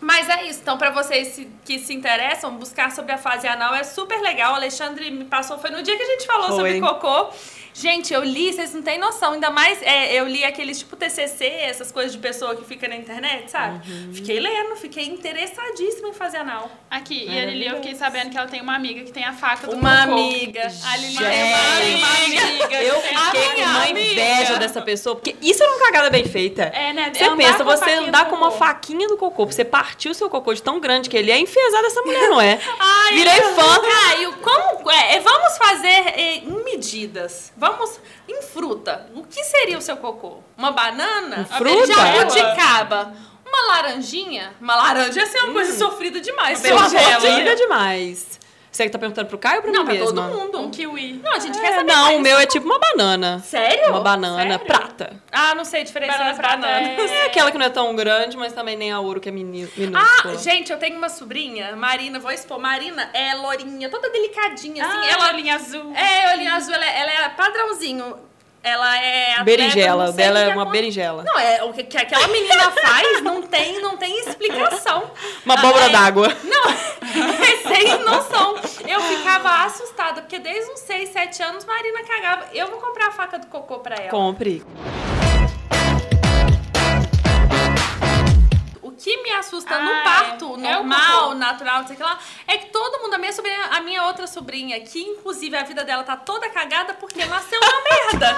Mas 0.00 0.28
é 0.28 0.44
isso. 0.44 0.60
Então, 0.60 0.76
pra 0.76 0.90
vocês 0.90 1.40
que 1.64 1.78
se 1.78 1.94
interessam, 1.94 2.54
buscar 2.56 2.92
sobre 2.92 3.12
a 3.12 3.18
fase 3.18 3.46
anal 3.46 3.74
é 3.74 3.82
super 3.84 4.20
legal. 4.20 4.52
O 4.52 4.56
Alexandre 4.56 5.10
me 5.10 5.24
passou, 5.24 5.58
foi 5.58 5.70
no 5.70 5.82
dia 5.82 5.96
que 5.96 6.02
a 6.02 6.06
gente 6.06 6.26
falou 6.26 6.48
Foi. 6.48 6.56
sobre 6.56 6.80
cocô. 6.80 7.30
Gente, 7.74 8.14
eu 8.14 8.22
li, 8.22 8.52
vocês 8.52 8.72
não 8.72 8.82
têm 8.82 8.98
noção. 8.98 9.32
Ainda 9.32 9.50
mais, 9.50 9.82
é, 9.82 10.14
eu 10.14 10.28
li 10.28 10.44
aqueles 10.44 10.78
tipo 10.78 10.94
TCC, 10.94 11.44
essas 11.44 11.90
coisas 11.90 12.12
de 12.12 12.18
pessoa 12.18 12.54
que 12.54 12.64
fica 12.64 12.86
na 12.86 12.94
internet, 12.94 13.50
sabe? 13.50 13.90
Uhum. 13.90 14.14
Fiquei 14.14 14.38
lendo, 14.38 14.76
fiquei 14.76 15.04
interessadíssima 15.06 16.08
em 16.08 16.12
fazer 16.12 16.38
anal. 16.38 16.70
Aqui, 16.88 17.26
e 17.28 17.36
a 17.38 17.46
Lili, 17.46 17.66
eu 17.66 17.74
fiquei 17.76 17.96
sabendo 17.96 18.30
que 18.30 18.38
ela 18.38 18.46
tem 18.46 18.60
uma 18.60 18.76
amiga 18.76 19.02
que 19.02 19.10
tem 19.10 19.24
a 19.24 19.32
faca 19.32 19.66
do 19.66 19.74
Uma 19.74 20.06
cocô. 20.06 20.12
amiga. 20.12 20.72
A 20.84 20.96
Lili 20.96 21.18
tem 21.18 21.94
uma 21.96 22.24
amiga. 22.24 22.82
Eu 22.82 23.00
fiquei 23.00 23.54
com 23.54 23.60
uma 23.62 23.82
amiga. 23.82 24.00
inveja 24.00 24.56
dessa 24.56 24.80
pessoa, 24.80 25.16
porque 25.16 25.34
isso 25.42 25.62
é 25.62 25.66
uma 25.66 25.80
cagada 25.80 26.10
bem 26.10 26.24
feita. 26.24 26.62
É, 26.62 26.92
né? 26.92 27.10
Você 27.12 27.24
Andar 27.24 27.36
pensa, 27.36 27.64
você 27.64 27.90
andar 27.94 28.28
com 28.30 28.36
uma 28.36 28.52
faquinha 28.52 29.08
do 29.08 29.16
cocô, 29.16 29.46
você 29.46 29.64
partir 29.64 30.08
o 30.08 30.14
seu 30.14 30.30
cocô 30.30 30.54
de 30.54 30.62
tão 30.62 30.78
grande 30.78 31.10
que 31.10 31.16
ele 31.16 31.32
é, 31.32 31.38
enfesar 31.40 31.82
dessa 31.82 32.00
mulher, 32.02 32.28
não 32.28 32.40
é? 32.40 32.60
Ai, 32.78 33.14
Virei 33.14 33.40
fã. 33.40 33.80
Caio, 33.80 34.32
como, 34.34 34.90
é, 34.92 35.16
é, 35.16 35.20
vamos 35.20 35.58
fazer 35.58 35.88
é, 35.88 36.36
em 36.36 36.62
medidas. 36.64 37.52
Vamos 37.64 37.98
em 38.28 38.42
fruta. 38.42 39.06
O 39.14 39.24
que 39.24 39.42
seria 39.42 39.78
o 39.78 39.80
seu 39.80 39.96
cocô? 39.96 40.40
Uma 40.54 40.70
banana? 40.70 41.40
Em 41.40 41.44
fruta? 41.46 41.86
Jabuticaba? 41.86 43.14
Uma 43.46 43.74
laranjinha? 43.74 44.52
Uma 44.60 44.76
laranja 44.76 45.20
ia 45.20 45.26
ser 45.26 45.38
uma 45.44 45.54
coisa 45.54 45.72
sofrida 45.78 46.20
demais. 46.20 46.62
Linda 46.62 47.56
demais. 47.56 48.38
Você 48.74 48.86
que 48.86 48.90
tá 48.90 48.98
perguntando 48.98 49.28
pro 49.28 49.38
Caio 49.38 49.58
ou 49.58 49.62
pra 49.62 49.70
Não, 49.70 49.80
mim 49.82 49.84
pra 49.86 49.94
mesma? 49.94 50.06
todo 50.28 50.36
mundo. 50.36 50.60
Um 50.62 50.68
kiwi. 50.68 51.20
Não, 51.22 51.34
a 51.34 51.38
gente 51.38 51.60
quer 51.60 51.70
É, 51.70 51.76
saber 51.76 51.92
não, 51.92 52.16
o 52.16 52.20
meu 52.20 52.36
é 52.36 52.44
tipo 52.44 52.66
uma 52.66 52.76
banana. 52.80 53.38
Sério? 53.38 53.88
Uma 53.90 54.00
banana 54.00 54.42
Sério? 54.58 54.66
prata. 54.66 55.22
Ah, 55.30 55.54
não 55.54 55.64
sei 55.64 55.84
diferenciar 55.84 56.18
Banana 56.18 56.32
as 56.32 56.36
prata 56.38 56.56
bananas. 56.56 57.10
É 57.12 57.26
aquela 57.26 57.52
que 57.52 57.56
não 57.58 57.66
é 57.66 57.70
tão 57.70 57.94
grande, 57.94 58.36
mas 58.36 58.52
também 58.52 58.74
nem 58.76 58.90
a 58.90 58.98
ouro 58.98 59.20
que 59.20 59.28
é 59.28 59.32
mini- 59.32 59.62
Ah, 59.64 59.78
minúscula. 59.80 60.38
gente, 60.38 60.72
eu 60.72 60.78
tenho 60.78 60.98
uma 60.98 61.08
sobrinha, 61.08 61.76
Marina, 61.76 62.18
vou 62.18 62.32
expor. 62.32 62.58
Marina 62.58 63.08
é 63.14 63.32
lourinha, 63.34 63.88
toda 63.88 64.10
delicadinha, 64.10 64.84
assim. 64.84 64.98
Ah, 64.98 65.08
ela 65.12 65.28
olhinho 65.28 65.54
azul. 65.54 65.92
É, 65.94 66.32
olhinho 66.34 66.52
azul, 66.52 66.74
ela, 66.74 66.84
é- 66.84 66.98
ela 67.00 67.10
é 67.26 67.28
padrãozinho. 67.28 68.16
Ela 68.64 68.98
é 68.98 69.44
berinjela, 69.44 70.10
dela 70.10 70.40
é 70.40 70.48
uma 70.48 70.64
berinjela. 70.64 71.22
Não, 71.22 71.38
é 71.38 71.62
o 71.64 71.72
que, 71.74 71.84
que 71.84 71.98
aquela 71.98 72.26
menina 72.28 72.70
faz 72.70 73.20
não 73.20 73.42
tem, 73.42 73.78
não 73.82 73.98
tem 73.98 74.18
explicação. 74.20 75.10
Uma 75.44 75.52
abóbora 75.52 75.84
é- 75.84 75.88
d'água. 75.90 76.34
Não, 76.42 76.64
é 77.44 77.68
sem 77.68 77.98
noção. 78.02 78.56
Eu 78.88 79.02
ficava 79.02 79.64
assustada, 79.66 80.22
porque 80.22 80.38
desde 80.38 80.72
uns 80.72 80.80
6, 80.80 81.10
7 81.10 81.42
anos, 81.42 81.64
Marina 81.66 82.02
cagava. 82.04 82.46
Eu 82.54 82.68
vou 82.68 82.80
comprar 82.80 83.08
a 83.08 83.12
faca 83.12 83.38
do 83.38 83.46
cocô 83.48 83.80
pra 83.80 83.96
ela. 83.96 84.08
Compre. 84.08 84.64
Que 89.04 89.22
me 89.22 89.30
assusta 89.32 89.74
Ah, 89.74 89.80
no 89.82 89.92
é. 89.92 90.02
parto 90.02 90.54
É 90.54 90.72
normal, 90.72 91.22
cocô. 91.24 91.34
natural, 91.34 91.80
não 91.80 91.86
sei 91.86 91.94
o 91.94 91.98
que 91.98 92.02
lá, 92.02 92.18
é 92.48 92.56
que 92.56 92.66
todo 92.70 93.02
mundo, 93.02 93.12
a 93.14 93.18
minha 93.18 93.32
sobrinha, 93.34 93.64
a 93.66 93.80
minha 93.82 94.02
outra 94.06 94.26
sobrinha, 94.26 94.80
que 94.80 94.98
inclusive 95.02 95.54
a 95.54 95.62
vida 95.62 95.84
dela 95.84 96.02
tá 96.02 96.16
toda 96.16 96.48
cagada 96.48 96.94
porque 96.94 97.22
nasceu 97.26 97.60
na 97.60 97.66
merda. 98.22 98.34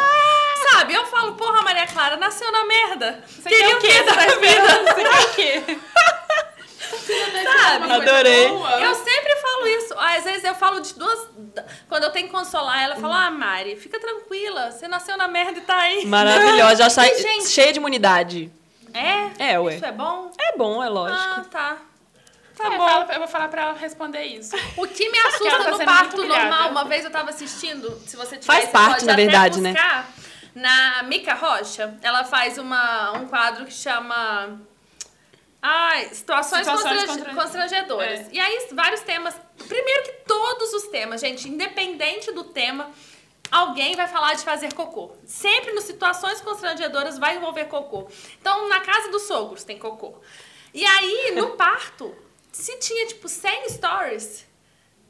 Sabe? 0.72 0.94
Eu 0.94 1.06
falo, 1.06 1.34
porra, 1.34 1.62
Maria 1.62 1.86
Clara, 1.86 2.16
nasceu 2.16 2.50
na 2.50 2.64
merda. 2.64 3.22
Você 3.28 3.48
Queria 3.48 3.66
quer 3.68 3.76
o 3.76 3.78
quê? 3.80 4.02
da 4.02 4.14
tá 4.14 4.20
vida? 4.34 4.92
Você 4.92 5.04
quer 5.04 5.20
o 5.20 5.34
quê? 5.34 5.78
Sabe? 7.44 7.92
Adorei. 7.92 8.46
Eu 8.48 8.94
sempre 8.94 9.36
falo 9.36 9.66
isso. 9.68 9.94
Às 9.98 10.24
vezes 10.24 10.44
eu 10.44 10.54
falo 10.54 10.80
de 10.80 10.94
duas. 10.94 11.28
Quando 11.88 12.04
eu 12.04 12.10
tenho 12.10 12.26
que 12.26 12.32
consolar 12.32 12.82
ela, 12.82 12.94
eu 12.94 13.00
falo: 13.00 13.12
Ah, 13.12 13.30
Mari, 13.30 13.76
fica 13.76 13.98
tranquila. 14.00 14.70
Você 14.72 14.88
nasceu 14.88 15.16
na 15.16 15.28
merda 15.28 15.58
e 15.58 15.62
tá 15.62 15.76
aí. 15.76 16.06
Maravilhosa, 16.06 16.76
já 16.76 16.90
sai 16.90 17.14
gente- 17.16 17.48
cheia 17.48 17.72
de 17.72 17.78
imunidade. 17.78 18.50
É? 18.96 19.52
É, 19.52 19.60
ué. 19.60 19.74
Isso 19.76 19.84
é 19.84 19.92
bom? 19.92 20.30
É 20.38 20.56
bom, 20.56 20.82
é 20.82 20.88
lógico. 20.88 21.20
Ah, 21.20 21.44
tá. 21.50 21.76
Tá 22.56 22.64
Eu 22.64 22.78
bom. 22.78 22.88
falo- 22.88 23.12
eu 23.12 23.18
vou 23.18 23.28
falar 23.28 23.48
pra 23.48 23.62
ela 23.62 23.72
responder 23.74 24.22
isso. 24.24 24.56
O 24.78 24.86
que 24.86 25.10
me 25.10 25.18
assusta 25.18 25.64
tá 25.64 25.70
no 25.72 25.84
parto 25.84 26.24
normal, 26.24 26.70
uma 26.70 26.84
vez 26.84 27.04
eu 27.04 27.10
tava 27.10 27.28
assistindo, 27.30 27.90
se 28.06 28.16
você 28.16 28.36
tiver, 28.38 28.46
Faz 28.46 28.64
você 28.64 28.70
parte, 28.70 29.04
na 29.04 29.14
verdade, 29.14 29.60
né? 29.60 29.74
Na 30.54 31.02
Mica 31.02 31.34
Rocha, 31.34 31.98
ela 32.02 32.24
faz 32.24 32.56
uma, 32.56 33.12
um 33.12 33.26
quadro 33.28 33.66
que 33.66 33.72
chama 33.74 34.58
Ai, 35.60 36.08
situações, 36.14 36.64
Situações 36.66 37.04
constran- 37.04 37.24
contra- 37.24 37.34
constrangedoras. 37.42 38.20
É. 38.20 38.28
E 38.32 38.38
aí, 38.40 38.68
vários 38.72 39.00
temas. 39.00 39.34
Primeiro 39.68 40.02
que 40.04 40.12
todos 40.26 40.72
os 40.74 40.84
temas, 40.88 41.20
gente, 41.20 41.48
independente 41.48 42.30
do 42.32 42.44
tema, 42.44 42.88
alguém 43.50 43.94
vai 43.94 44.06
falar 44.06 44.34
de 44.34 44.42
fazer 44.42 44.72
cocô. 44.74 45.10
Sempre 45.24 45.72
nas 45.72 45.84
situações 45.84 46.40
constrangedoras 46.40 47.18
vai 47.18 47.36
envolver 47.36 47.66
cocô. 47.66 48.08
Então, 48.40 48.68
na 48.68 48.80
casa 48.80 49.10
dos 49.10 49.22
sogros 49.22 49.64
tem 49.64 49.78
cocô. 49.78 50.14
E 50.72 50.84
aí, 50.84 51.32
no 51.34 51.50
parto, 51.56 52.14
se 52.52 52.78
tinha, 52.78 53.06
tipo, 53.06 53.28
100 53.28 53.68
stories, 53.70 54.46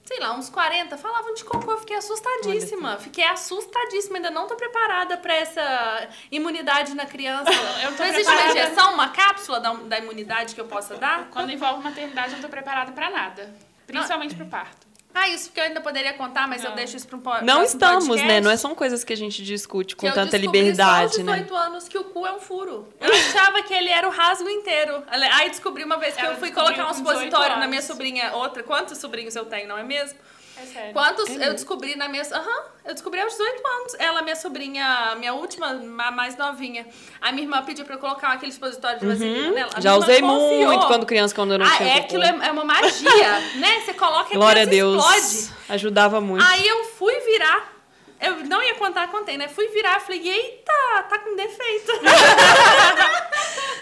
sei 0.04 0.20
lá, 0.20 0.32
uns 0.34 0.48
40 0.48 0.96
falavam 0.96 1.34
de 1.34 1.44
cocô. 1.44 1.72
Eu 1.72 1.78
fiquei 1.78 1.96
assustadíssima. 1.96 2.96
Fiquei 2.98 3.24
assustadíssima. 3.24 4.16
Ainda 4.16 4.30
não 4.30 4.46
tô 4.46 4.54
preparada 4.54 5.16
pra 5.16 5.34
essa 5.34 6.08
imunidade 6.30 6.94
na 6.94 7.06
criança. 7.06 7.50
Eu 7.82 7.96
tô 7.96 8.02
não 8.02 8.10
existe 8.10 8.32
uma 8.32 8.46
injeção, 8.50 8.94
uma 8.94 9.08
cápsula 9.08 9.60
da, 9.60 9.72
da 9.72 9.98
imunidade 9.98 10.54
que 10.54 10.60
eu 10.60 10.66
possa 10.66 10.96
dar? 10.96 11.28
Quando 11.30 11.50
envolve 11.50 11.82
maternidade, 11.82 12.30
eu 12.30 12.34
não 12.34 12.42
tô 12.42 12.48
preparada 12.48 12.92
pra 12.92 13.10
nada. 13.10 13.52
Principalmente 13.86 14.34
pro 14.34 14.46
parto. 14.46 14.86
Ah, 15.18 15.28
isso 15.30 15.46
porque 15.48 15.60
eu 15.60 15.64
ainda 15.64 15.80
poderia 15.80 16.12
contar, 16.12 16.46
mas 16.46 16.62
eu 16.62 16.68
Não. 16.70 16.76
deixo 16.76 16.94
isso 16.94 17.06
para 17.08 17.16
um 17.16 17.20
po- 17.20 17.30
Não 17.30 17.38
próximo 17.40 17.64
estamos, 17.64 18.06
podcast, 18.06 18.28
né? 18.28 18.40
Não 18.42 18.50
é 18.50 18.56
são 18.58 18.74
coisas 18.74 19.02
que 19.02 19.14
a 19.14 19.16
gente 19.16 19.42
discute 19.42 19.96
com 19.96 20.00
que 20.00 20.06
eu 20.06 20.12
tanta 20.12 20.38
descobri 20.38 20.60
liberdade, 20.60 21.14
só 21.14 21.20
aos 21.20 21.26
né? 21.26 21.32
18 21.36 21.54
anos 21.56 21.88
que 21.88 21.96
o 21.96 22.04
cu 22.04 22.26
é 22.26 22.32
um 22.32 22.38
furo. 22.38 22.86
Eu 23.00 23.10
achava 23.10 23.62
que 23.62 23.72
ele 23.72 23.88
era 23.88 24.06
o 24.06 24.10
rasgo 24.10 24.48
inteiro. 24.50 25.02
Aí 25.08 25.48
descobri 25.48 25.84
uma 25.84 25.96
vez 25.96 26.14
que 26.14 26.20
Ela 26.20 26.34
eu 26.34 26.38
fui 26.38 26.50
colocar 26.50 26.84
um 26.84 26.88
com 26.88 26.92
18 26.92 27.08
supositório 27.08 27.58
na 27.58 27.66
minha 27.66 27.80
sobrinha, 27.80 28.32
outra. 28.34 28.62
Quantos 28.62 28.98
sobrinhos 28.98 29.34
eu 29.34 29.46
tenho, 29.46 29.66
não 29.66 29.78
é 29.78 29.82
mesmo? 29.82 30.18
É 30.58 30.64
sério. 30.64 30.92
Quantos 30.94 31.28
eu 31.28 31.52
descobri 31.52 31.96
na 31.96 32.08
minha. 32.08 32.22
Aham, 32.22 32.62
eu 32.86 32.94
descobri 32.94 33.20
aos 33.20 33.32
18 33.32 33.66
anos. 33.66 33.94
Ela, 33.98 34.22
minha 34.22 34.36
sobrinha, 34.36 35.14
minha 35.18 35.34
última, 35.34 35.68
a 35.68 36.10
mais 36.10 36.36
novinha. 36.36 36.86
A 37.20 37.30
minha 37.32 37.44
irmã 37.44 37.62
pediu 37.62 37.84
pra 37.84 37.96
eu 37.96 37.98
colocar 37.98 38.28
aquele 38.32 38.52
expositório 38.52 38.98
de 39.00 39.06
vaselina 39.06 39.50
nela. 39.50 39.70
A 39.74 39.80
Já 39.80 39.94
usei 39.96 40.20
confiou. 40.20 40.66
muito 40.72 40.86
quando 40.86 41.04
criança, 41.04 41.34
quando 41.34 41.52
eu 41.52 41.58
não 41.58 41.66
Ah, 41.66 41.76
tinha 41.76 41.88
é, 41.88 41.92
cocô. 42.00 42.04
aquilo 42.06 42.22
é, 42.24 42.48
é 42.48 42.52
uma 42.52 42.64
magia, 42.64 43.40
né? 43.56 43.80
Você 43.84 43.92
coloca 43.94 44.32
e 44.32 44.36
Glória 44.36 44.62
a 44.62 44.66
Deus. 44.66 44.96
explode. 45.04 45.54
Ajudava 45.68 46.20
muito. 46.20 46.44
Aí 46.44 46.66
eu 46.66 46.84
fui 46.84 47.14
virar. 47.20 47.72
Eu 48.18 48.36
não 48.46 48.62
ia 48.62 48.74
contar, 48.76 49.08
contei, 49.08 49.36
né? 49.36 49.46
Fui 49.46 49.68
virar, 49.68 50.00
falei, 50.00 50.26
eita, 50.26 50.72
tá 51.10 51.18
com 51.18 51.36
defeito. 51.36 51.92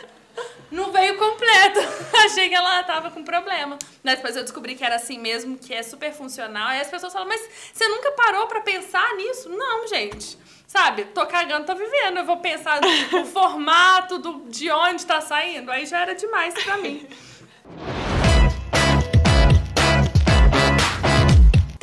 não 0.70 0.92
veio 0.92 1.16
completo. 1.16 1.80
Achei 2.24 2.48
que 2.48 2.54
ela 2.54 2.82
tava 2.82 3.10
com 3.10 3.22
problema. 3.22 3.78
Mas 4.02 4.16
depois 4.16 4.36
eu 4.36 4.42
descobri 4.42 4.74
que 4.74 4.84
era 4.84 4.96
assim 4.96 5.18
mesmo, 5.18 5.56
que 5.56 5.72
é 5.72 5.82
super 5.82 6.12
funcional. 6.12 6.68
Aí 6.68 6.80
as 6.80 6.88
pessoas 6.88 7.12
falam, 7.12 7.28
mas 7.28 7.40
você 7.72 7.86
nunca 7.88 8.12
parou 8.12 8.46
pra 8.46 8.60
pensar 8.60 9.14
nisso? 9.16 9.48
Não, 9.48 9.86
gente. 9.86 10.38
Sabe, 10.66 11.04
tô 11.04 11.24
cagando, 11.26 11.66
tô 11.66 11.74
vivendo. 11.74 12.18
Eu 12.18 12.24
vou 12.24 12.38
pensar 12.38 12.80
o 13.12 13.24
formato 13.24 14.18
do, 14.18 14.44
de 14.48 14.70
onde 14.70 15.06
tá 15.06 15.20
saindo. 15.20 15.70
Aí 15.70 15.86
já 15.86 16.00
era 16.00 16.14
demais 16.14 16.54
pra 16.54 16.76
mim. 16.78 17.06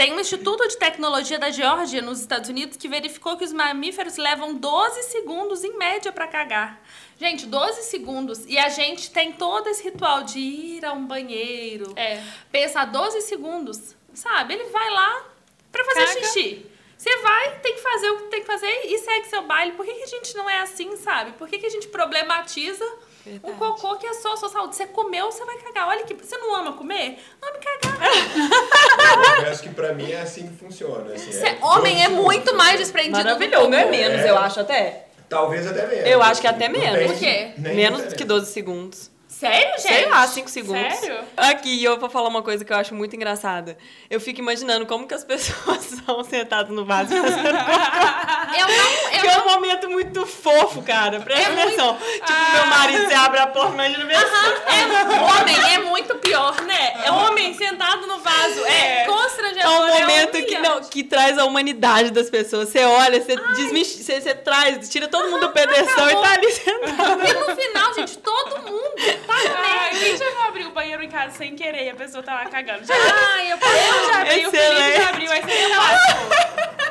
Tem 0.02 0.12
um 0.14 0.20
Instituto 0.20 0.68
de 0.68 0.78
Tecnologia 0.78 1.38
da 1.38 1.52
Geórgia, 1.52 2.02
nos 2.02 2.22
Estados 2.22 2.50
Unidos, 2.50 2.76
que 2.76 2.88
verificou 2.88 3.38
que 3.38 3.44
os 3.44 3.54
mamíferos 3.54 4.18
levam 4.18 4.56
12 4.56 5.04
segundos 5.04 5.64
em 5.64 5.78
média 5.78 6.12
pra 6.12 6.26
cagar. 6.26 6.82
Gente, 7.20 7.46
12 7.46 7.84
segundos. 7.84 8.44
E 8.48 8.58
a 8.58 8.68
gente 8.68 9.12
tem 9.12 9.32
todo 9.32 9.68
esse 9.68 9.84
ritual 9.84 10.24
de 10.24 10.40
ir 10.40 10.84
a 10.84 10.92
um 10.92 11.06
banheiro. 11.06 11.94
É. 11.96 12.20
Pensar 12.52 12.86
12 12.86 13.22
segundos, 13.22 13.96
sabe? 14.12 14.56
Ele 14.56 14.72
vai 14.72 14.90
lá 14.90 15.24
pra 15.72 15.86
fazer 15.86 16.08
Caga. 16.08 16.24
xixi. 16.24 16.66
Você 16.98 17.18
vai, 17.18 17.60
tem 17.60 17.76
que 17.76 17.82
fazer 17.82 18.10
o 18.10 18.18
que 18.18 18.24
tem 18.24 18.42
que 18.42 18.48
fazer 18.48 18.82
e 18.86 18.98
segue 18.98 19.28
seu 19.28 19.44
baile. 19.44 19.74
Por 19.74 19.86
que, 19.86 19.94
que 19.94 20.04
a 20.04 20.08
gente 20.08 20.36
não 20.36 20.50
é 20.50 20.62
assim, 20.62 20.98
sabe? 20.98 21.34
Por 21.34 21.48
que, 21.48 21.60
que 21.60 21.68
a 21.68 21.70
gente 21.70 21.88
problematiza 21.90 22.92
um 23.26 23.32
Verdade. 23.32 23.58
cocô 23.58 23.96
que 23.98 24.08
é 24.08 24.14
só 24.16 24.34
a 24.34 24.38
sua 24.38 24.50
saúde? 24.50 24.76
Você 24.76 24.88
comeu, 24.88 25.32
você 25.32 25.44
vai 25.46 25.58
cagar. 25.58 25.88
Olha 25.90 26.04
que. 26.04 26.14
Você 26.14 26.38
não 26.38 26.56
ama 26.56 26.74
comer? 26.74 27.20
Ame 27.42 27.60
cagar. 27.60 28.08
Eu 28.08 29.36
confesso 29.38 29.64
que 29.64 29.70
pra 29.70 29.94
mim 29.94 30.12
é 30.12 30.22
assim 30.22 30.48
que 30.48 30.56
funciona. 30.58 31.14
Assim, 31.14 31.32
Você- 31.32 31.58
homem 31.62 32.04
é 32.04 32.08
muito 32.08 32.56
mais 32.56 32.80
desprendido 32.80 33.18
Maravilhoso. 33.18 33.74
é 33.74 33.86
menos, 33.86 34.22
É. 34.22 34.30
eu 34.30 34.38
acho 34.38 34.60
até. 34.60 35.06
Talvez 35.30 35.68
até 35.68 35.86
menos. 35.88 36.08
Eu 36.10 36.22
acho 36.22 36.42
que 36.42 36.48
até 36.48 36.68
menos. 36.68 36.98
tem 36.98 37.08
Por 37.08 37.18
quê? 37.18 37.52
Menos 37.58 37.98
diferença. 38.00 38.16
que 38.16 38.26
12 38.26 38.52
segundos. 38.52 39.11
Sério, 39.42 39.72
gente? 39.80 39.82
Sei 39.82 40.06
lá, 40.08 40.28
5 40.28 40.50
segundos. 40.50 40.94
Sério? 41.00 41.20
Aqui, 41.36 41.84
eu 41.84 42.00
vou 42.00 42.10
falar 42.10 42.30
uma 42.30 42.42
coisa 42.44 42.64
que 42.64 42.72
eu 42.72 42.78
acho 42.78 42.94
muito 42.94 43.16
engraçada. 43.16 43.78
Eu 44.10 44.20
fico 44.22 44.40
imaginando 44.40 44.86
como 44.86 45.08
que 45.08 45.14
as 45.14 45.24
pessoas 45.26 45.80
são 46.06 46.24
sentadas 46.24 46.70
no 46.72 46.86
vaso 46.86 47.10
fazendo 47.10 47.58
cocô. 47.58 47.72
Eu 48.52 48.68
não. 48.68 49.10
Que 49.22 49.28
Eu 49.28 49.32
é 49.32 49.38
não 49.38 49.46
um 49.48 49.50
momento 49.54 49.90
muito 49.90 50.26
fofo, 50.26 50.82
cara. 50.82 51.20
Presta 51.22 51.50
É 51.50 51.56
muito- 51.56 51.68
atenção. 51.68 51.98
Tipo, 51.98 52.52
meu 52.54 52.66
marido, 52.68 53.08
você 53.08 53.14
abre 53.14 53.40
a 53.40 53.48
porta, 53.48 53.74
imagina 53.74 54.06
ver 54.06 54.14
é, 54.16 55.22
homem 55.42 55.74
é 55.74 55.78
muito 55.80 56.16
pior, 56.16 56.62
né? 56.64 56.94
É 57.06 57.12
homem 57.12 57.54
sentado 57.54 58.06
no 58.08 58.20
vaso. 58.20 58.66
É, 58.66 59.02
É 59.04 59.06
constrangedor. 59.06 59.72
um 59.72 59.88
é 59.88 60.06
momento 60.40 60.48
que, 60.48 60.58
não, 60.60 60.82
que 60.82 61.04
traz 61.04 61.38
a 61.38 61.46
humanidade 61.46 62.12
das 62.12 62.30
pessoas. 62.30 62.70
Você 62.70 62.84
olha, 62.84 63.22
você, 63.22 63.36
desmisti- 63.56 64.04
você, 64.04 64.22
você 64.22 64.34
traz, 64.36 64.90
tira 64.90 65.08
todo 65.08 65.30
mundo 65.30 65.48
do 65.48 65.50
pedestal 65.54 66.10
e 66.10 66.16
tá 66.16 66.32
ali 66.34 66.52
sentado. 66.52 67.22
E 67.28 67.34
no 67.34 67.56
final, 67.56 67.94
gente, 67.94 68.18
todo 68.20 68.58
mundo 68.60 68.92
tá 69.28 69.34
Ai, 69.58 69.90
quem 70.00 70.18
já 70.18 70.30
não 70.32 70.44
abriu 70.44 70.68
o 70.68 70.72
banheiro 70.72 71.04
em 71.04 71.10
casa 71.10 71.38
sem 71.38 71.56
querer 71.56 71.86
e 71.86 71.90
a 71.90 71.96
pessoa 71.96 72.24
tá 72.24 72.34
lá 72.36 72.46
cagando? 72.46 72.86
Já, 72.86 72.94
Ai, 72.96 73.52
eu 73.52 73.58
eu 73.58 74.08
já 74.10 74.22
abri, 74.22 74.46
o 74.48 74.52
Felipe 74.52 74.58
Excelente. 74.58 74.98
já 75.02 75.10
abriu, 75.10 75.32
aí 75.32 75.42
você 75.42 75.76
fácil. 75.76 76.91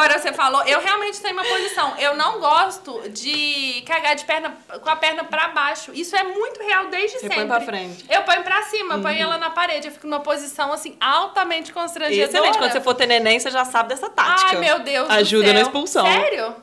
Agora 0.00 0.18
você 0.18 0.32
falou, 0.32 0.62
eu 0.64 0.80
realmente 0.80 1.20
tenho 1.20 1.34
uma 1.34 1.44
posição. 1.44 1.94
Eu 1.98 2.16
não 2.16 2.40
gosto 2.40 3.08
de 3.10 3.82
cagar 3.86 4.16
de 4.16 4.24
perna 4.24 4.56
com 4.80 4.88
a 4.88 4.96
perna 4.96 5.24
pra 5.24 5.48
baixo. 5.48 5.92
Isso 5.94 6.16
é 6.16 6.22
muito 6.22 6.62
real 6.62 6.86
desde 6.86 7.18
Você 7.18 7.20
sempre. 7.20 7.36
põe 7.36 7.46
pra 7.46 7.60
frente. 7.60 8.04
Eu 8.08 8.22
ponho 8.22 8.42
pra 8.42 8.62
cima, 8.62 8.94
eu 8.94 9.02
ponho 9.02 9.20
ela 9.20 9.36
na 9.36 9.50
parede. 9.50 9.88
Eu 9.88 9.92
fico 9.92 10.06
numa 10.06 10.20
posição 10.20 10.72
assim 10.72 10.96
altamente 11.00 11.72
constrangedora. 11.72 12.28
Excelente, 12.28 12.58
quando 12.58 12.72
você 12.72 12.80
for 12.80 12.94
ter 12.94 13.06
neném, 13.06 13.38
você 13.38 13.50
já 13.50 13.64
sabe 13.64 13.90
dessa 13.90 14.08
tática. 14.08 14.50
Ai, 14.52 14.56
meu 14.56 14.78
Deus 14.80 15.06
do 15.06 15.14
Ajuda 15.14 15.52
na 15.52 15.60
expulsão. 15.60 16.06
Sério? 16.06 16.54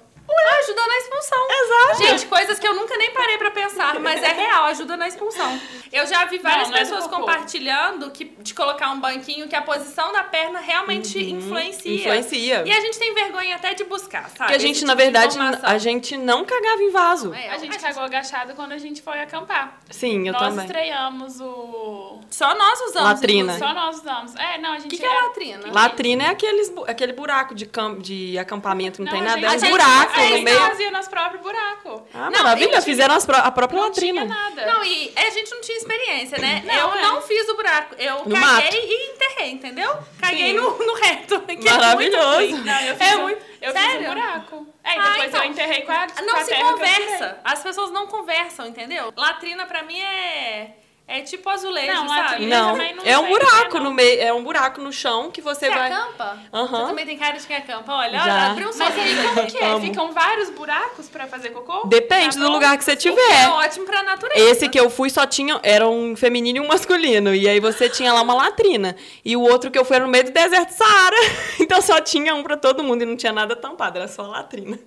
Ajuda 0.59 0.87
na 0.87 0.97
expulsão. 0.97 1.47
Exato. 1.49 2.03
Gente, 2.03 2.25
coisas 2.27 2.59
que 2.59 2.67
eu 2.67 2.73
nunca 2.75 2.97
nem 2.97 3.11
parei 3.11 3.37
pra 3.37 3.51
pensar, 3.51 3.99
mas 3.99 4.21
é 4.21 4.33
real, 4.33 4.65
ajuda 4.65 4.97
na 4.97 5.07
expulsão. 5.07 5.59
Eu 5.91 6.05
já 6.05 6.25
vi 6.25 6.39
várias 6.39 6.63
Não, 6.67 6.71
não 6.71 6.77
é 6.77 6.81
pessoas 6.81 7.07
compartilhando 7.07 8.11
que, 8.11 8.25
de 8.39 8.53
colocar 8.53 8.91
um 8.91 8.99
banquinho 8.99 9.47
que 9.47 9.55
a 9.55 9.61
posição 9.61 10.11
da 10.11 10.23
perna 10.23 10.59
realmente 10.59 11.17
influencia. 11.31 11.89
Uhum. 11.91 11.97
Influencia. 11.97 12.63
E 12.65 12.71
a 12.71 12.81
gente 12.81 12.99
tem 12.99 13.13
vergonha 13.13 13.55
até 13.55 13.73
de 13.73 13.83
buscar, 13.85 14.23
sabe? 14.23 14.37
Porque 14.37 14.53
a 14.55 14.57
gente, 14.59 14.77
Esse 14.77 14.85
na 14.85 14.93
tipo 14.95 15.05
de 15.11 15.11
verdade, 15.11 15.37
a 15.63 15.77
gente 15.77 16.17
não 16.17 16.43
cagava 16.43 16.81
em 16.83 16.89
vaso. 16.91 17.33
É, 17.33 17.49
A 17.51 17.57
gente 17.57 17.77
cagou 17.79 18.03
agachado 18.03 18.53
quando 18.53 18.73
a 18.73 18.77
gente 18.77 19.01
foi 19.01 19.19
acampar. 19.21 19.79
Sim, 19.89 20.27
eu 20.27 20.33
nós 20.33 20.41
também. 20.49 20.65
estreiamos 20.65 21.39
o... 21.39 22.19
Só 22.29 22.53
nós 22.55 22.81
usamos. 22.81 23.09
Latrina. 23.09 23.57
Só 23.57 23.73
nós 23.73 23.97
usamos. 23.99 24.35
É, 24.35 24.57
não, 24.57 24.73
a 24.73 24.75
O 24.77 24.79
gente... 24.79 24.89
que, 24.89 24.97
que 24.97 25.05
é 25.05 25.09
latrina? 25.21 25.71
Latrina 25.71 26.23
é 26.23 26.27
aqueles, 26.29 26.69
bu- 26.69 26.83
aquele 26.85 27.13
buraco 27.13 27.55
de, 27.55 27.65
cam- 27.65 27.97
de 27.99 28.37
acampamento, 28.37 29.01
não, 29.01 29.09
tem 29.11 29.21
a 29.21 29.23
nada, 29.23 29.37
é 29.39 29.41
gente- 29.41 29.49
um 29.51 29.55
a 29.55 29.57
gente- 29.59 29.69
buraco 29.71 30.16
a 30.17 30.25
a 30.25 30.29
no 30.29 30.35
gente 30.35 30.43
meio. 30.43 30.59
fazia 30.59 30.91
nosso 30.91 31.09
próprio 31.09 31.39
buraco. 31.41 32.07
Ah, 32.13 32.29
Não, 32.29 32.43
maravilha, 32.43 32.81
fizeram 32.81 33.15
as 33.15 33.25
pró- 33.25 33.37
a 33.37 33.51
própria 33.51 33.79
Não 33.79 33.87
latrina. 33.87 34.21
tinha 34.21 34.33
nada. 34.35 34.65
Não, 34.65 34.83
e 34.83 35.11
a 35.15 35.29
gente 35.29 35.51
não 35.51 35.61
tinha 35.61 35.77
experiência, 35.77 36.37
né? 36.37 36.63
Não, 36.65 36.73
eu 36.73 36.93
é. 36.95 37.01
não 37.01 37.21
fiz 37.21 37.47
o 37.49 37.55
buraco. 37.55 37.95
Eu 37.97 38.15
No 38.25 38.35
caguei 38.35 38.39
mato. 38.39 38.75
e 38.75 39.11
enterrei, 39.13 39.51
entendeu? 39.51 39.97
Caguei 40.19 40.53
no, 40.53 40.77
no 40.77 40.93
reto. 40.95 41.39
que 41.41 41.67
é 41.67 41.71
Maravilhoso. 41.71 42.39
muito. 42.39 42.65
Não, 42.65 42.79
eu 42.81 42.95
fiz, 42.95 43.11
É 43.11 43.15
um, 43.17 43.21
muito- 43.23 43.41
eu 43.61 43.71
Sério? 43.71 43.91
fiz 43.99 44.07
um 44.09 44.13
buraco. 44.13 44.67
É, 44.83 44.95
e 44.95 44.99
Ah, 44.99 45.03
depois 45.09 45.27
então. 45.29 45.43
eu 45.43 45.49
enterrei 45.51 45.81
com 45.81 45.91
a, 45.91 46.07
com 46.07 46.25
Não 46.25 46.35
a 46.35 46.39
se 46.43 46.49
terra 46.49 46.63
que 46.63 46.71
eu 46.71 46.77
tirei. 46.77 46.93
conversa. 47.05 47.39
As 47.43 47.63
pessoas 47.63 47.91
não 47.91 48.07
conversam, 48.07 48.67
entendeu? 48.67 49.13
Latrina 49.15 49.65
pra 49.65 49.83
mim 49.83 49.99
é. 49.99 50.71
É 51.09 51.21
tipo 51.21 51.49
azulejo, 51.49 51.87
Não, 51.87 52.09
sabe? 52.09 52.21
latrina 52.21 52.57
Não, 52.59 52.75
não 52.77 53.03
é 53.05 53.17
um 53.17 53.29
buraco 53.29 53.77
não. 53.77 53.83
no 53.85 53.93
meio, 53.93 54.21
é 54.21 54.33
um 54.33 54.43
buraco 54.43 54.81
no 54.81 54.91
chão 54.91 55.31
que 55.31 55.39
você 55.39 55.67
Você 55.67 55.69
vai. 55.73 55.89
acampa? 55.89 56.37
Aham. 56.53 56.67
Você 56.81 56.87
também 56.87 57.05
tem 57.05 57.17
cara 57.17 57.37
de 57.37 57.47
quem 57.47 57.55
acampa. 57.55 57.93
Olha, 57.93 58.11
Já. 58.19 58.23
olha, 58.23 58.33
abriu 58.51 58.69
um 58.69 58.77
Mas 58.77 58.99
aí 58.99 59.15
como 59.33 59.47
que 59.47 59.57
é? 59.57 59.65
Amo. 59.67 59.79
Ficam 59.85 60.11
vários 60.11 60.49
buracos 60.49 61.07
pra 61.07 61.25
fazer 61.25 61.51
cocô? 61.51 61.87
Depende 61.87 62.37
Tá 62.37 62.43
do 62.43 62.51
lugar 62.51 62.77
que 62.77 62.83
você 62.83 62.91
O 62.91 62.97
que 62.97 63.07
é 63.07 63.11
tiver. 63.13 63.47
ótimo 63.51 63.85
pra 63.85 64.03
natureza. 64.03 64.49
Esse 64.51 64.67
que 64.67 64.77
eu 64.77 64.89
fui 64.89 65.09
só 65.09 65.25
tinha. 65.25 65.57
Era 65.63 65.87
um 65.87 66.13
feminino 66.13 66.57
e 66.57 66.61
um 66.61 66.67
masculino. 66.67 67.33
E 67.33 67.47
aí 67.47 67.61
você 67.61 67.89
tinha 67.89 68.11
lá 68.11 68.21
uma 68.21 68.33
latrina. 68.35 68.93
E 69.23 69.37
o 69.37 69.41
outro 69.43 69.71
que 69.71 69.79
eu 69.79 69.85
fui 69.85 69.95
era 69.95 70.03
no 70.05 70.11
meio 70.11 70.25
do 70.25 70.31
deserto 70.31 70.71
Saara. 70.71 71.15
Então 71.61 71.81
só 71.81 72.01
tinha 72.01 72.35
um 72.35 72.43
pra 72.43 72.57
todo 72.57 72.83
mundo 72.83 73.03
e 73.03 73.05
não 73.05 73.15
tinha 73.15 73.31
nada 73.31 73.55
tampado, 73.55 73.97
era 73.97 74.07
só 74.09 74.23
a 74.23 74.27
latrina. 74.27 74.77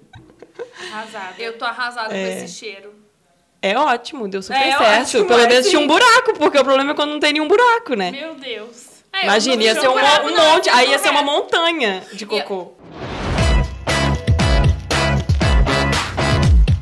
Arrasada. 0.93 1.35
Eu 1.39 1.57
tô 1.59 1.65
arrasada 1.65 2.15
É. 2.15 2.23
com 2.37 2.45
esse 2.45 2.55
cheiro. 2.59 3.00
É 3.63 3.77
ótimo, 3.77 4.27
deu 4.27 4.43
super 4.43 4.57
É 4.57 4.77
certo. 4.77 5.03
ótimo, 5.03 5.27
Pelo 5.27 5.41
é 5.41 5.47
menos 5.49 5.69
tinha 5.69 5.81
um 5.81 5.87
buraco, 5.87 6.33
porque 6.39 6.59
o 6.59 6.65
problema 6.65 6.93
é 6.93 6.95
quando 6.95 7.11
não 7.11 7.21
tem 7.21 7.35
nenhum 7.35 7.47
buraco, 7.47 7.95
né? 7.95 8.11
Meu 8.11 8.35
Deus. 8.35 8.89
É, 9.13 9.19
eu 9.21 9.25
Imagina, 9.25 9.57
não 9.57 9.63
ia 9.63 9.75
ser 9.75 9.89
um, 9.89 9.93
buraco, 9.93 10.27
um 10.29 10.31
não, 10.35 10.51
monte. 10.53 10.65
fiz 10.71 10.75
Aí 10.75 10.91
ia 10.91 10.99
ser 10.99 11.11
uma 11.11 11.23
montanha 11.23 12.03
de 12.13 12.25
cocô. 12.25 12.73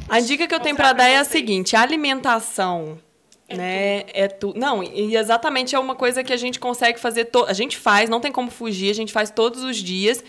A 0.09 0.21
dica 0.21 0.47
que 0.47 0.55
eu 0.55 0.61
tenho 0.61 0.77
pra 0.77 0.93
dar 0.93 1.09
é 1.09 1.17
a 1.17 1.25
seguinte: 1.25 1.75
a 1.75 1.83
alimentação. 1.83 2.99
né? 3.49 4.05
É 4.13 4.29
tu... 4.29 4.55
Não, 4.57 4.83
e 4.83 5.17
exatamente 5.17 5.75
é 5.75 5.79
uma 5.79 5.95
coisa 5.97 6.23
que 6.23 6.33
a 6.33 6.37
gente 6.37 6.61
consegue 6.61 7.01
fazer. 7.01 7.27
To... 7.27 7.45
A 7.47 7.53
gente 7.53 7.77
faz, 7.77 8.09
não 8.09 8.21
tem 8.21 8.31
como 8.31 8.51
fugir, 8.51 8.91
a 8.91 8.95
gente 8.95 9.13
faz 9.13 9.31
todos 9.31 9.65
os 9.65 9.77
dias. 9.79 10.23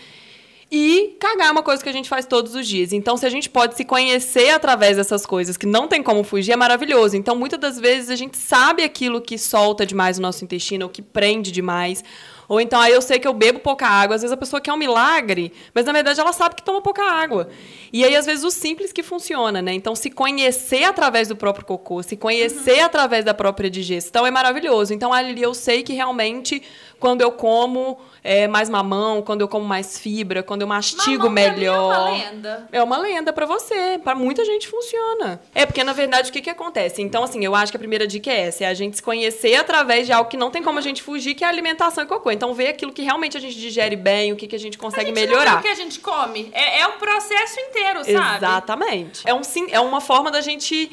E 0.72 1.16
cagar 1.18 1.48
é 1.48 1.50
uma 1.50 1.64
coisa 1.64 1.82
que 1.82 1.88
a 1.88 1.92
gente 1.92 2.08
faz 2.08 2.24
todos 2.24 2.54
os 2.54 2.66
dias. 2.66 2.92
Então, 2.92 3.16
se 3.16 3.26
a 3.26 3.30
gente 3.30 3.50
pode 3.50 3.76
se 3.76 3.84
conhecer 3.84 4.50
através 4.50 4.96
dessas 4.96 5.26
coisas 5.26 5.56
que 5.56 5.66
não 5.66 5.88
tem 5.88 6.00
como 6.00 6.22
fugir, 6.22 6.52
é 6.52 6.56
maravilhoso. 6.56 7.16
Então, 7.16 7.34
muitas 7.34 7.58
das 7.58 7.80
vezes 7.80 8.08
a 8.08 8.14
gente 8.14 8.38
sabe 8.38 8.84
aquilo 8.84 9.20
que 9.20 9.36
solta 9.36 9.84
demais 9.84 10.18
o 10.18 10.22
nosso 10.22 10.44
intestino, 10.44 10.84
ou 10.84 10.90
que 10.90 11.02
prende 11.02 11.50
demais. 11.50 12.04
Ou 12.50 12.60
então, 12.60 12.80
aí 12.80 12.92
eu 12.92 13.00
sei 13.00 13.20
que 13.20 13.28
eu 13.28 13.32
bebo 13.32 13.60
pouca 13.60 13.86
água. 13.86 14.16
Às 14.16 14.22
vezes 14.22 14.32
a 14.32 14.36
pessoa 14.36 14.60
quer 14.60 14.72
um 14.72 14.76
milagre, 14.76 15.52
mas 15.72 15.84
na 15.84 15.92
verdade 15.92 16.18
ela 16.18 16.32
sabe 16.32 16.56
que 16.56 16.64
toma 16.64 16.82
pouca 16.82 17.00
água. 17.00 17.48
E 17.92 18.04
aí, 18.04 18.16
às 18.16 18.26
vezes, 18.26 18.44
o 18.44 18.50
simples 18.50 18.92
que 18.92 19.04
funciona, 19.04 19.62
né? 19.62 19.72
Então, 19.72 19.94
se 19.94 20.10
conhecer 20.10 20.84
através 20.84 21.28
do 21.28 21.36
próprio 21.36 21.64
cocô, 21.64 22.02
se 22.02 22.16
conhecer 22.16 22.80
através 22.80 23.24
da 23.24 23.34
própria 23.34 23.70
digestão 23.70 24.26
é 24.26 24.30
maravilhoso. 24.30 24.92
Então, 24.92 25.12
ali 25.12 25.40
eu 25.40 25.54
sei 25.54 25.82
que 25.84 25.92
realmente, 25.92 26.62
quando 26.98 27.20
eu 27.20 27.30
como 27.32 27.98
é, 28.22 28.46
mais 28.46 28.68
mamão, 28.68 29.22
quando 29.22 29.40
eu 29.40 29.48
como 29.48 29.64
mais 29.64 29.98
fibra, 29.98 30.42
quando 30.42 30.62
eu 30.62 30.68
mastigo 30.68 31.24
Mamão 31.28 31.32
melhor. 31.32 31.92
É 31.92 31.98
uma 31.98 32.10
lenda. 32.10 32.68
É 32.72 32.82
uma 32.82 32.98
lenda 32.98 33.32
pra 33.32 33.46
você. 33.46 34.00
Pra 34.02 34.14
muita 34.14 34.44
gente 34.44 34.68
funciona. 34.68 35.40
É 35.54 35.66
porque, 35.66 35.82
na 35.82 35.92
verdade, 35.92 36.30
o 36.30 36.32
que, 36.32 36.40
que 36.40 36.50
acontece? 36.50 37.02
Então, 37.02 37.24
assim, 37.24 37.44
eu 37.44 37.54
acho 37.54 37.72
que 37.72 37.76
a 37.76 37.80
primeira 37.80 38.06
dica 38.06 38.30
é 38.30 38.42
essa: 38.42 38.64
é 38.64 38.66
a 38.68 38.74
gente 38.74 38.96
se 38.96 39.02
conhecer 39.02 39.56
através 39.56 40.06
de 40.06 40.12
algo 40.12 40.30
que 40.30 40.36
não 40.36 40.50
tem 40.50 40.62
como 40.62 40.78
a 40.78 40.82
gente 40.82 41.02
fugir, 41.02 41.34
que 41.34 41.42
é 41.42 41.46
a 41.46 41.50
alimentação 41.50 42.04
e 42.04 42.06
cocô. 42.06 42.30
Então, 42.40 42.54
ver 42.54 42.68
aquilo 42.68 42.90
que 42.90 43.02
realmente 43.02 43.36
a 43.36 43.40
gente 43.40 43.54
digere 43.60 43.94
bem, 43.96 44.32
o 44.32 44.36
que, 44.36 44.46
que 44.46 44.56
a 44.56 44.58
gente 44.58 44.78
A 44.78 44.80
consegue 44.80 45.08
gente 45.08 45.14
não 45.14 45.26
vê 45.26 45.28
melhorar. 45.28 45.58
o 45.58 45.60
que 45.62 45.68
a 45.68 45.74
gente 45.74 46.00
come. 46.00 46.48
É, 46.54 46.80
é 46.80 46.86
o 46.86 46.92
processo 46.92 47.60
inteiro, 47.60 48.02
sabe? 48.02 48.36
Exatamente. 48.38 49.28
É, 49.28 49.34
um, 49.34 49.42
é 49.70 49.78
uma 49.78 50.00
forma 50.00 50.30
da 50.30 50.40
gente 50.40 50.90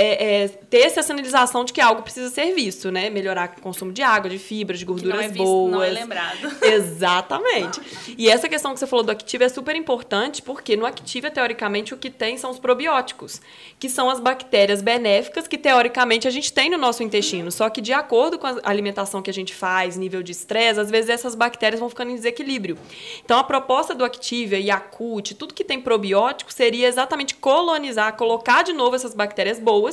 é, 0.00 0.44
é, 0.44 0.48
ter 0.48 0.78
essa 0.78 1.02
sinalização 1.02 1.62
de 1.62 1.74
que 1.74 1.80
algo 1.80 2.00
precisa 2.00 2.30
ser 2.30 2.54
visto, 2.54 2.90
né? 2.90 3.10
Melhorar 3.10 3.54
o 3.58 3.60
consumo 3.60 3.92
de 3.92 4.00
água, 4.00 4.30
de 4.30 4.38
fibra, 4.38 4.74
de 4.74 4.86
Que 4.86 4.90
não 4.90 4.96
gorduras 4.96 5.26
é 5.26 5.28
visto, 5.28 5.44
boas. 5.44 5.72
não 5.72 5.82
é 5.82 5.90
lembrado. 5.90 6.50
Exatamente. 6.64 7.82
E 8.16 8.30
essa 8.30 8.48
questão 8.48 8.72
que 8.72 8.80
você 8.80 8.86
falou 8.86 9.04
do 9.04 9.12
Active 9.12 9.44
é 9.44 9.48
super 9.50 9.76
importante, 9.76 10.40
porque 10.40 10.74
no 10.74 10.86
Active, 10.86 11.30
teoricamente, 11.30 11.92
o 11.92 11.98
que 11.98 12.08
tem 12.08 12.38
são 12.38 12.50
os 12.50 12.58
probióticos, 12.58 13.42
que 13.78 13.90
são 13.90 14.08
as 14.08 14.18
bactérias 14.18 14.80
benéficas 14.80 15.46
que, 15.46 15.58
teoricamente, 15.58 16.26
a 16.26 16.30
gente 16.30 16.50
tem 16.50 16.70
no 16.70 16.78
nosso 16.78 17.02
intestino. 17.02 17.52
Só 17.52 17.68
que, 17.68 17.82
de 17.82 17.92
acordo 17.92 18.38
com 18.38 18.46
a 18.46 18.56
alimentação 18.62 19.20
que 19.20 19.28
a 19.28 19.34
gente 19.34 19.54
faz, 19.54 19.98
nível 19.98 20.22
de 20.22 20.32
estresse, 20.32 20.80
às 20.80 20.90
vezes 20.90 21.10
essas 21.10 21.34
bactérias 21.34 21.78
vão 21.78 21.90
ficando 21.90 22.10
em 22.10 22.14
desequilíbrio. 22.14 22.78
Então, 23.22 23.38
a 23.38 23.44
proposta 23.44 23.94
do 23.94 24.02
Activia 24.02 24.58
e 24.58 24.68
Yakult, 24.68 25.34
tudo 25.34 25.52
que 25.52 25.62
tem 25.62 25.78
probiótico, 25.78 26.50
seria 26.50 26.88
exatamente 26.88 27.34
colonizar, 27.34 28.16
colocar 28.16 28.62
de 28.62 28.72
novo 28.72 28.96
essas 28.96 29.12
bactérias 29.12 29.58
boas 29.58 29.89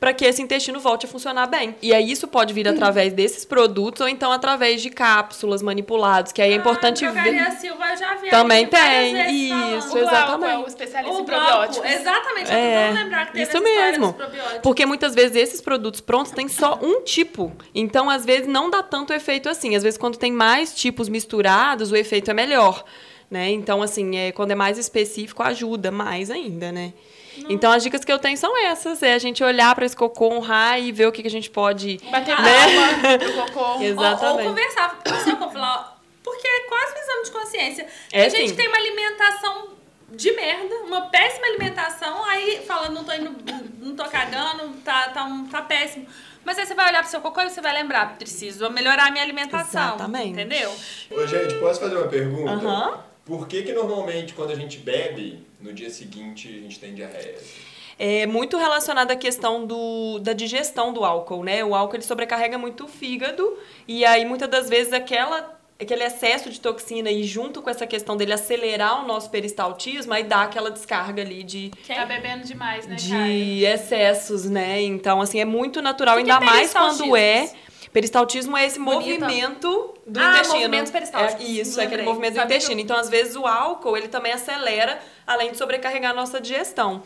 para 0.00 0.12
que 0.12 0.24
esse 0.24 0.40
intestino 0.40 0.78
volte 0.78 1.06
a 1.06 1.08
funcionar 1.08 1.46
bem. 1.46 1.74
E 1.82 1.92
aí 1.92 2.10
isso 2.10 2.28
pode 2.28 2.54
vir 2.54 2.68
através 2.68 3.12
desses 3.12 3.44
produtos 3.44 4.00
ou 4.00 4.08
então 4.08 4.30
através 4.30 4.80
de 4.80 4.90
cápsulas 4.90 5.60
manipulados, 5.60 6.30
que 6.30 6.40
aí 6.40 6.52
é 6.52 6.54
importante 6.54 7.04
ah, 7.04 7.10
ver. 7.10 7.50
Silva 7.52 7.90
eu 7.90 7.96
já 7.96 8.14
vi 8.14 8.30
Também 8.30 8.66
tem, 8.66 9.76
isso. 9.76 9.88
O 9.88 9.90
Glauco 9.90 9.98
é 9.98 10.02
exatamente. 10.02 10.64
o 10.64 10.66
especialista 10.68 11.16
O 11.16 11.20
em 11.20 11.24
probióticos. 11.24 11.90
exatamente, 11.90 12.50
É, 12.52 12.90
lembrar 12.94 13.26
que 13.26 13.32
teve 13.32 13.44
isso 13.44 13.60
mesmo. 13.60 14.14
Porque 14.62 14.86
muitas 14.86 15.14
vezes 15.14 15.36
esses 15.36 15.60
produtos 15.60 16.00
prontos 16.00 16.30
têm 16.30 16.46
só 16.46 16.78
um 16.80 17.02
tipo. 17.02 17.52
Então, 17.74 18.08
às 18.08 18.24
vezes, 18.24 18.46
não 18.46 18.70
dá 18.70 18.82
tanto 18.82 19.12
efeito 19.12 19.48
assim. 19.48 19.74
Às 19.74 19.82
vezes, 19.82 19.98
quando 19.98 20.16
tem 20.16 20.30
mais 20.30 20.74
tipos 20.74 21.08
misturados, 21.08 21.90
o 21.90 21.96
efeito 21.96 22.30
é 22.30 22.34
melhor. 22.34 22.84
Né? 23.30 23.50
Então, 23.50 23.82
assim, 23.82 24.16
é, 24.16 24.32
quando 24.32 24.52
é 24.52 24.54
mais 24.54 24.78
específico, 24.78 25.42
ajuda 25.42 25.90
mais 25.90 26.30
ainda, 26.30 26.70
né? 26.72 26.92
Então, 27.48 27.72
as 27.72 27.82
dicas 27.82 28.04
que 28.04 28.12
eu 28.12 28.18
tenho 28.18 28.36
são 28.36 28.56
essas. 28.66 29.02
É 29.02 29.14
a 29.14 29.18
gente 29.18 29.42
olhar 29.44 29.74
para 29.74 29.84
esse 29.86 29.96
cocô, 29.96 30.32
honrar 30.32 30.80
e 30.80 30.92
ver 30.92 31.06
o 31.06 31.12
que, 31.12 31.22
que 31.22 31.28
a 31.28 31.30
gente 31.30 31.50
pode... 31.50 31.98
Bater 32.10 32.32
Ah, 32.32 32.42
palma 32.42 33.18
pro 33.18 33.32
cocô. 33.32 33.82
Exato. 33.82 34.24
Ou, 34.24 34.32
ou 34.32 34.40
Exatamente. 34.40 34.48
conversar 34.48 34.98
com 35.02 35.10
o 35.10 35.20
seu 35.20 35.36
corpo, 35.36 35.52
falar, 35.52 36.00
porque 36.22 36.46
é 36.46 36.60
quase 36.68 36.94
um 36.94 36.98
exame 36.98 37.24
de 37.24 37.30
consciência. 37.30 37.86
É, 38.12 38.24
a 38.24 38.28
gente 38.28 38.50
sim. 38.50 38.56
tem 38.56 38.68
uma 38.68 38.76
alimentação 38.76 39.68
de 40.10 40.32
merda, 40.32 40.74
uma 40.86 41.02
péssima 41.02 41.46
alimentação, 41.46 42.24
aí 42.24 42.62
fala, 42.66 42.88
não 42.88 43.04
tô 43.04 43.12
indo, 43.12 43.36
não 43.78 43.94
tô 43.94 44.04
cagando, 44.04 44.72
tá, 44.84 45.10
tá, 45.10 45.24
um- 45.24 45.46
tá 45.46 45.60
péssimo. 45.62 46.06
Mas 46.44 46.58
aí 46.58 46.64
você 46.66 46.74
vai 46.74 46.88
olhar 46.88 47.02
pro 47.02 47.10
seu 47.10 47.20
cocô 47.20 47.42
e 47.42 47.50
você 47.50 47.60
vai 47.60 47.74
lembrar, 47.74 48.16
preciso 48.16 48.70
melhorar 48.70 49.08
a 49.08 49.10
minha 49.10 49.22
alimentação. 49.22 49.96
Exatamente. 49.96 50.30
Entendeu? 50.30 50.74
Ô, 51.10 51.26
gente, 51.26 51.54
posso 51.56 51.80
fazer 51.80 51.96
uma 51.96 52.08
pergunta? 52.08 52.50
Aham. 52.52 53.07
Por 53.28 53.46
que 53.46 53.62
que 53.62 53.72
normalmente 53.74 54.32
quando 54.32 54.52
a 54.52 54.56
gente 54.56 54.78
bebe, 54.78 55.46
no 55.60 55.70
dia 55.72 55.90
seguinte 55.90 56.48
a 56.48 56.62
gente 56.62 56.80
tem 56.80 56.94
diarreia? 56.94 57.36
É 57.98 58.26
muito 58.26 58.56
relacionado 58.56 59.10
à 59.10 59.16
questão 59.16 59.66
do, 59.66 60.18
da 60.20 60.32
digestão 60.32 60.92
do 60.94 61.04
álcool, 61.04 61.44
né? 61.44 61.62
O 61.62 61.74
álcool 61.74 61.96
ele 61.96 62.04
sobrecarrega 62.04 62.56
muito 62.56 62.84
o 62.84 62.88
fígado 62.88 63.58
e 63.86 64.02
aí 64.04 64.24
muitas 64.24 64.48
das 64.48 64.68
vezes 64.70 64.94
aquela 64.94 65.58
aquele 65.80 66.02
excesso 66.02 66.50
de 66.50 66.58
toxina 66.58 67.10
e 67.10 67.22
junto 67.22 67.62
com 67.62 67.70
essa 67.70 67.86
questão 67.86 68.16
dele 68.16 68.32
acelerar 68.32 69.04
o 69.04 69.06
nosso 69.06 69.30
peristaltismo, 69.30 70.12
aí 70.12 70.24
dá 70.24 70.42
aquela 70.42 70.72
descarga 70.72 71.22
ali 71.22 71.44
de, 71.44 71.70
Tá 71.86 72.04
bebendo 72.04 72.44
demais, 72.44 72.84
né, 72.84 72.96
de 72.96 73.64
excessos, 73.64 74.50
né? 74.50 74.82
Então, 74.82 75.20
assim, 75.20 75.38
é 75.38 75.44
muito 75.44 75.80
natural, 75.80 76.16
que 76.16 76.24
que 76.24 76.30
ainda 76.30 76.44
é 76.44 76.48
mais 76.48 76.72
quando 76.72 77.16
é. 77.16 77.48
Peristaltismo? 77.92 78.56
É 78.56 78.66
esse 78.66 78.78
Bonito. 78.78 79.20
movimento 79.20 79.94
do 80.06 80.20
Ah, 80.20 80.30
intestino. 80.30 80.54
movimentos 80.60 80.92
peristálticos. 80.92 81.44
É 81.44 81.48
isso, 81.48 81.80
é 81.80 81.84
aquele 81.84 82.02
Lembrei. 82.02 82.06
movimento 82.14 82.34
do 82.34 82.44
intestino. 82.44 82.80
eu- 82.80 82.84
Então, 82.84 82.96
às 82.96 83.08
vezes, 83.08 83.36
o 83.36 83.46
álcool, 83.46 83.96
ele 83.96 84.08
também 84.08 84.32
acelera, 84.32 84.98
além 85.28 85.52
de 85.52 85.58
sobrecarregar 85.58 86.12
a 86.12 86.14
nossa 86.14 86.40
digestão. 86.40 87.02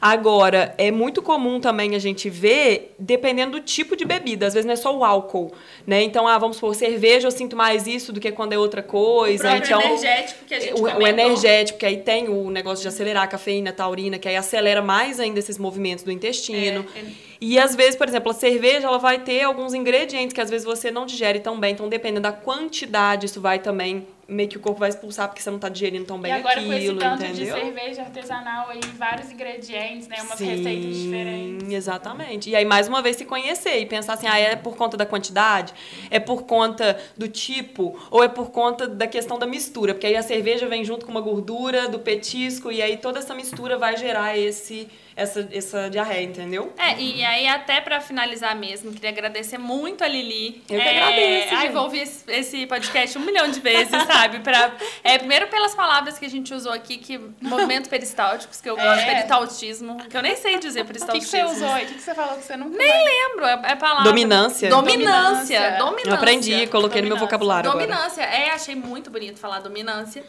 Agora, 0.00 0.74
é 0.78 0.90
muito 0.90 1.20
comum 1.20 1.60
também 1.60 1.94
a 1.94 1.98
gente 1.98 2.30
ver, 2.30 2.94
dependendo 2.98 3.52
do 3.52 3.60
tipo 3.60 3.94
de 3.94 4.04
bebida. 4.06 4.46
Às 4.46 4.54
vezes 4.54 4.64
não 4.64 4.72
é 4.72 4.76
só 4.76 4.96
o 4.96 5.04
álcool, 5.04 5.52
né? 5.86 6.02
Então, 6.02 6.26
ah, 6.26 6.38
vamos 6.38 6.56
supor, 6.56 6.74
cerveja, 6.74 7.28
eu 7.28 7.30
sinto 7.30 7.54
mais 7.54 7.86
isso 7.86 8.14
do 8.14 8.18
que 8.18 8.32
quando 8.32 8.54
é 8.54 8.58
outra 8.58 8.80
O 8.80 8.84
coisa. 8.84 9.50
próprio 9.50 9.66
então, 9.66 9.80
energético 9.82 10.44
que 10.46 10.54
a 10.54 10.60
gente 10.60 10.80
o, 10.80 10.84
o 10.84 11.06
energético, 11.06 11.78
que 11.78 11.84
aí 11.84 11.98
tem 11.98 12.28
o 12.30 12.50
negócio 12.50 12.80
de 12.80 12.88
acelerar 12.88 13.24
a 13.24 13.26
cafeína, 13.26 13.70
a 13.70 13.72
taurina, 13.74 14.18
que 14.18 14.26
aí 14.26 14.36
acelera 14.36 14.80
mais 14.80 15.20
ainda 15.20 15.38
esses 15.38 15.58
movimentos 15.58 16.02
do 16.02 16.10
intestino. 16.10 16.86
É, 16.94 16.98
é. 16.98 17.04
E 17.38 17.58
às 17.58 17.76
vezes, 17.76 17.94
por 17.94 18.08
exemplo, 18.08 18.30
a 18.30 18.34
cerveja 18.34 18.86
ela 18.86 18.98
vai 18.98 19.18
ter 19.18 19.42
alguns 19.42 19.74
ingredientes 19.74 20.32
que 20.32 20.40
às 20.40 20.48
vezes 20.48 20.64
você 20.64 20.90
não 20.90 21.04
digere 21.04 21.40
tão 21.40 21.60
bem. 21.60 21.74
Então, 21.74 21.88
dependendo 21.88 22.22
da 22.22 22.32
quantidade, 22.32 23.26
isso 23.26 23.40
vai 23.40 23.58
também 23.58 24.06
meio 24.28 24.48
que 24.48 24.56
o 24.56 24.60
corpo 24.60 24.80
vai 24.80 24.88
expulsar 24.88 25.28
porque 25.28 25.40
você 25.40 25.50
não 25.50 25.58
tá 25.58 25.68
digerindo 25.68 26.04
tão 26.04 26.20
bem 26.20 26.32
E 26.32 26.34
agora 26.34 26.54
com 26.56 26.72
esse 26.72 26.74
aquilo, 26.74 26.98
tanto 26.98 27.18
de 27.18 27.26
entendeu? 27.26 27.54
cerveja 27.56 28.02
artesanal 28.02 28.68
aí, 28.70 28.80
vários 28.96 29.30
ingredientes, 29.30 30.08
né? 30.08 30.16
Umas 30.20 30.38
Sim, 30.38 30.46
receitas 30.46 30.96
diferentes. 30.96 31.72
Exatamente. 31.72 32.50
E 32.50 32.56
aí, 32.56 32.64
mais 32.64 32.88
uma 32.88 33.00
vez, 33.02 33.16
se 33.16 33.24
conhecer 33.24 33.78
e 33.78 33.86
pensar 33.86 34.14
assim, 34.14 34.26
ah, 34.26 34.38
é 34.38 34.56
por 34.56 34.76
conta 34.76 34.96
da 34.96 35.06
quantidade? 35.06 35.72
É 36.10 36.18
por 36.18 36.42
conta 36.42 36.98
do 37.16 37.28
tipo? 37.28 37.98
Ou 38.10 38.22
é 38.24 38.28
por 38.28 38.50
conta 38.50 38.86
da 38.88 39.06
questão 39.06 39.38
da 39.38 39.46
mistura? 39.46 39.94
Porque 39.94 40.06
aí 40.06 40.16
a 40.16 40.22
cerveja 40.22 40.66
vem 40.66 40.84
junto 40.84 41.06
com 41.06 41.12
uma 41.12 41.20
gordura 41.20 41.88
do 41.88 41.98
petisco 42.00 42.72
e 42.72 42.82
aí 42.82 42.96
toda 42.96 43.20
essa 43.20 43.34
mistura 43.34 43.78
vai 43.78 43.96
gerar 43.96 44.36
esse, 44.36 44.88
essa, 45.16 45.48
essa 45.50 45.88
diarreia, 45.88 46.24
entendeu? 46.24 46.72
É, 46.76 47.00
e 47.00 47.24
aí 47.24 47.48
até 47.48 47.80
pra 47.80 48.00
finalizar 48.00 48.54
mesmo, 48.54 48.92
queria 48.92 49.08
agradecer 49.08 49.56
muito 49.56 50.04
a 50.04 50.08
Lili. 50.08 50.62
Eu 50.68 50.78
que 50.78 50.86
é, 50.86 50.90
agradeço, 51.02 51.54
Ai, 51.54 51.60
gente. 51.62 51.72
vou 51.72 51.84
ouvir 51.84 52.00
esse, 52.02 52.24
esse 52.30 52.66
podcast 52.66 53.16
um 53.16 53.22
milhão 53.22 53.50
de 53.50 53.58
vezes, 53.60 53.90
sabe? 54.06 54.40
Pra, 54.40 54.72
é, 55.02 55.16
primeiro 55.18 55.48
pelas 55.48 55.74
palavras 55.74 56.18
que 56.18 56.26
a 56.26 56.30
gente 56.30 56.52
usou 56.52 56.70
aqui, 56.72 56.98
que 56.98 57.18
movimento 57.40 57.88
peristálticos, 57.88 58.60
que 58.60 58.68
eu 58.68 58.76
gosto, 58.76 59.00
É. 59.00 59.06
peristaltismo, 59.06 59.96
que 60.08 60.16
eu 60.16 60.22
nem 60.22 60.36
sei 60.36 60.58
dizer 60.58 60.80
O 60.80 60.84
que, 60.84 60.88
peristaltismo. 60.92 61.30
que 61.30 61.36
você 61.38 61.44
usou 61.56 61.68
aí? 61.72 61.84
O 61.84 61.88
que, 61.88 61.94
que 61.94 62.02
você 62.02 62.14
falou 62.14 62.36
que 62.36 62.44
você 62.44 62.56
nunca 62.56 62.76
Nem 62.76 62.86
vai- 62.86 63.04
lembro, 63.04 63.44
é, 63.46 63.72
é 63.72 63.76
palavra. 63.76 64.04
Dominância. 64.04 64.68
Dominância. 64.68 65.06
Dominância. 65.08 65.78
Dominância. 65.78 66.08
Eu 66.10 66.14
aprendi, 66.14 66.66
coloquei 66.66 67.00
no 67.00 67.08
meu 67.08 67.16
Dominância. 67.16 67.20
vocabulário 67.20 67.70
agora. 67.70 67.86
Dominância. 67.86 68.22
É, 68.22 68.50
achei 68.50 68.74
muito 68.74 69.10
bonito 69.10 69.38
falar 69.40 69.60
dominância. 69.60 70.22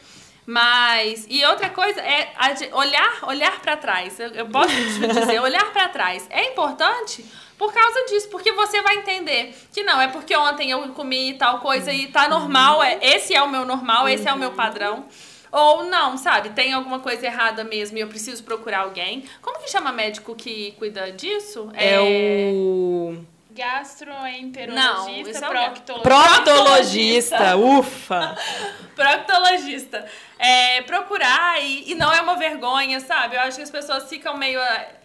Mas. 0.48 1.28
E 1.30 1.44
outra 1.46 1.70
coisa 1.70 2.00
é 2.00 2.34
olhar, 2.72 3.20
olhar 3.24 3.60
para 3.60 3.76
trás. 3.76 4.18
Eu, 4.18 4.30
eu 4.30 4.48
posso 4.48 4.74
te 4.74 5.08
dizer, 5.20 5.42
olhar 5.42 5.74
para 5.74 5.90
trás 5.90 6.26
é 6.30 6.46
importante 6.46 7.26
por 7.58 7.74
causa 7.74 8.06
disso, 8.06 8.30
porque 8.30 8.54
você 8.54 8.82
vai 8.82 8.98
entender 8.98 9.54
que 9.74 9.84
não, 9.84 10.00
é 10.00 10.08
porque 10.08 10.38
ontem 10.38 10.72
eu 10.72 10.88
comi 10.90 11.34
tal 11.34 11.60
coisa 11.60 11.92
e 11.92 12.08
tá 12.08 12.30
normal, 12.30 12.82
é, 12.84 13.00
esse 13.02 13.34
é 13.36 13.42
o 13.42 13.50
meu 13.50 13.66
normal, 13.66 14.08
esse 14.08 14.28
é 14.28 14.34
o 14.34 14.38
meu 14.38 14.52
padrão. 14.52 15.06
Ou 15.52 15.86
não, 15.86 16.18
sabe? 16.18 16.52
Tem 16.52 16.74
alguma 16.74 17.00
coisa 17.00 17.26
errada 17.26 17.64
mesmo 17.64 17.98
e 17.98 18.02
eu 18.02 18.08
preciso 18.08 18.44
procurar 18.44 18.82
alguém. 18.82 19.26
Como 19.42 19.60
que 19.60 19.70
chama 19.70 19.92
médico 19.92 20.36
que 20.36 20.74
cuida 20.74 21.12
disso? 21.12 21.70
É 21.74 22.00
o 22.00 23.18
Gastroenterologista, 23.58 25.40
Não, 25.42 25.58
é 25.58 25.70
proctologista. 25.70 26.04
proctologista. 26.04 27.58
Ufa! 27.58 28.38
proctologista. 28.96 30.06
É, 30.40 30.82
procurar 30.84 31.62
e, 31.64 31.92
e 31.92 31.96
não 31.96 32.12
é 32.14 32.22
uma 32.22 32.36
vergonha, 32.36 33.00
sabe? 33.00 33.36
Eu 33.36 33.42
acho 33.42 33.58
que 33.58 33.64
as 33.64 33.72
pessoas 33.72 34.08
ficam 34.08 34.38
meio 34.38 34.60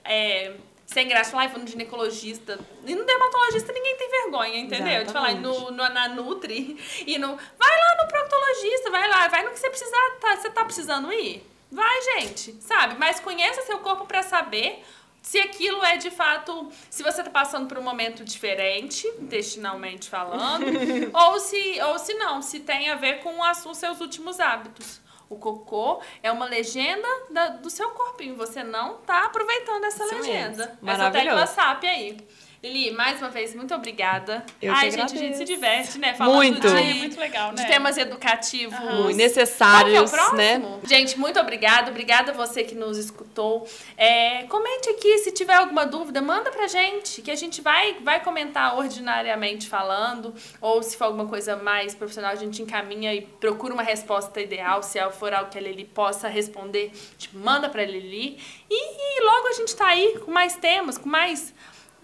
é, 0.05 0.53
sem 0.87 1.09
graça. 1.09 1.35
Lá, 1.37 1.47
vou 1.47 1.61
no 1.61 1.67
ginecologista. 1.67 2.59
E 2.87 2.95
no 2.95 3.05
dermatologista 3.05 3.73
ninguém 3.73 3.97
tem 3.97 4.11
vergonha, 4.11 4.59
entendeu? 4.59 5.05
De 5.05 5.13
falar 5.13 5.35
no, 5.35 5.71
no- 5.71 5.89
na 5.89 6.09
Nutri 6.09 6.77
e 7.07 7.19
no. 7.19 7.29
Vai 7.59 7.71
lá 7.71 8.03
no 8.03 8.09
proctologista, 8.09 8.91
vai 8.91 9.09
lá, 9.09 9.29
vai 9.29 9.43
no 9.45 9.51
que 9.51 9.59
você 9.59 9.71
precisar. 9.71 10.11
Tá, 10.21 10.37
você 10.37 10.51
tá 10.51 10.65
precisando 10.65 11.13
ir? 11.13 11.47
Vai, 11.71 12.03
gente, 12.03 12.53
sabe? 12.61 12.97
Mas 12.99 13.19
conheça 13.19 13.63
seu 13.63 13.79
corpo 13.79 14.05
pra 14.05 14.23
saber 14.23 14.85
se 15.23 15.39
aquilo 15.39 15.83
é 15.85 15.97
de 15.97 16.11
fato, 16.11 16.69
se 16.91 17.03
você 17.03 17.23
tá 17.23 17.31
passando 17.31 17.67
por 17.69 17.79
um 17.79 17.83
momento 17.83 18.23
diferente, 18.25 19.07
intestinalmente 19.19 20.11
falando, 20.11 20.67
ou 21.15 21.41
se 21.41 21.81
ou 21.81 21.99
se 21.99 22.13
não, 22.15 22.43
se 22.43 22.61
tem 22.61 22.91
a 22.91 22.97
ver 22.97 23.21
com 23.21 23.43
as- 23.43 23.65
os 23.65 23.79
seus 23.79 24.01
últimos 24.03 24.39
hábitos. 24.41 25.01
O 25.33 25.37
cocô 25.37 26.01
é 26.23 26.31
uma 26.31 26.45
legenda 26.47 27.09
da- 27.31 27.49
do 27.49 27.71
seu 27.71 27.91
corpinho. 27.91 28.37
Você 28.37 28.63
não 28.63 28.99
tá 28.99 29.25
aproveitando 29.25 29.85
essa 29.85 30.05
Isso 30.05 30.15
legenda. 30.17 30.67
mesmo. 30.83 30.91
Essa 30.91 31.11
tecla 31.11 31.47
SAP 31.47 31.85
aí. 31.87 32.19
Lili, 32.63 32.93
mais 32.93 33.19
uma 33.19 33.29
vez, 33.29 33.57
muito 33.57 33.75
obrigada. 33.75 34.47
Eu 34.63 34.73
Ai, 34.73 34.89
que 34.89 34.97
gente, 34.97 35.15
a 35.15 35.19
gente 35.19 35.37
se 35.37 35.45
diverte, 35.45 35.99
né? 35.99 36.15
Falando 36.15 36.37
Muito. 36.37 36.61
de, 36.61 36.69
Ai, 36.69 36.91
é 36.93 36.95
muito 36.95 37.19
legal, 37.19 37.51
né? 37.51 37.61
de 37.61 37.67
temas 37.69 37.99
educativos. 37.99 38.79
Muito 38.79 38.93
Qual 38.93 39.03
que 39.03 39.11
é 39.11 39.15
o 39.15 39.17
necessários, 39.17 40.11
próximo? 40.13 40.37
né? 40.37 40.81
Gente, 40.85 41.19
muito 41.19 41.41
obrigada. 41.41 41.91
Obrigada 41.91 42.31
a 42.31 42.35
você 42.35 42.63
que 42.63 42.77
nos 42.77 42.97
escutou. 42.99 43.67
É, 43.97 44.45
comente 44.45 44.89
aqui 44.91 45.19
se 45.19 45.33
tiver 45.33 45.55
alguma 45.55 45.85
dúvida, 45.85 46.23
manda 46.23 46.53
pra 46.53 46.69
gente, 46.69 47.21
que 47.21 47.33
a 47.33 47.35
gente 47.35 47.61
vai, 47.61 47.95
vai 47.95 48.23
comentar 48.23 48.79
ordinariamente 48.79 49.69
falando. 49.69 50.33
Ou 50.61 50.85
se 50.85 50.97
for 50.97 51.07
alguma 51.07 51.27
coisa 51.27 51.57
mais 51.57 51.97
profissional, 51.97 52.31
a 52.31 52.37
gente 52.37 52.63
encaminha 52.63 53.13
e 53.13 53.23
procura 53.23 53.75
uma 53.75 53.83
resposta 53.83 54.41
ideal. 54.41 54.85
Se 54.85 55.01
for 55.11 55.35
algo 55.35 55.51
que 55.51 55.59
a 55.59 55.61
Lili 55.61 55.85
possa 55.85 56.29
responder, 56.29 56.93
a 56.95 57.13
gente 57.19 57.37
manda 57.37 57.69
pra 57.69 57.85
Lili. 57.85 58.39
E, 58.71 59.19
e 59.21 59.25
logo 59.25 59.49
a 59.49 59.53
gente 59.55 59.75
tá 59.75 59.89
aí 59.89 60.17
com 60.21 60.31
mais 60.31 60.55
temas, 60.55 60.97
com 60.97 61.09
mais. 61.09 61.53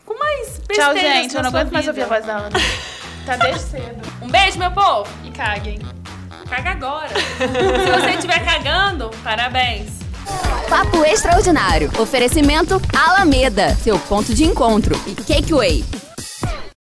Com 0.09 0.19
mais 0.19 0.59
Tchau, 0.73 0.97
gente. 0.97 1.35
na 1.35 1.41
Eu 1.41 1.43
não 1.43 1.51
aguento 1.51 1.71
mais 1.71 1.87
ouvir 1.87 2.03
a 2.03 2.07
voz 2.07 2.25
da 2.25 2.37
Ana. 2.39 2.59
Tá 3.27 3.37
desde 3.37 3.61
cedo. 3.61 4.01
Um 4.23 4.29
beijo, 4.31 4.59
meu 4.59 4.71
povo! 4.71 5.07
E 5.23 5.31
caguem. 5.31 5.79
Caga 6.49 6.71
agora. 6.71 7.11
Se 7.11 8.01
você 8.01 8.11
estiver 8.15 8.43
cagando, 8.43 9.11
parabéns. 9.23 9.91
Papo 10.67 11.05
Extraordinário. 11.05 11.91
Oferecimento 11.99 12.81
Alameda, 12.97 13.75
seu 13.77 13.99
ponto 13.99 14.35
de 14.35 14.45
encontro. 14.45 14.99
E 15.07 15.15
Cakeway. 15.15 15.85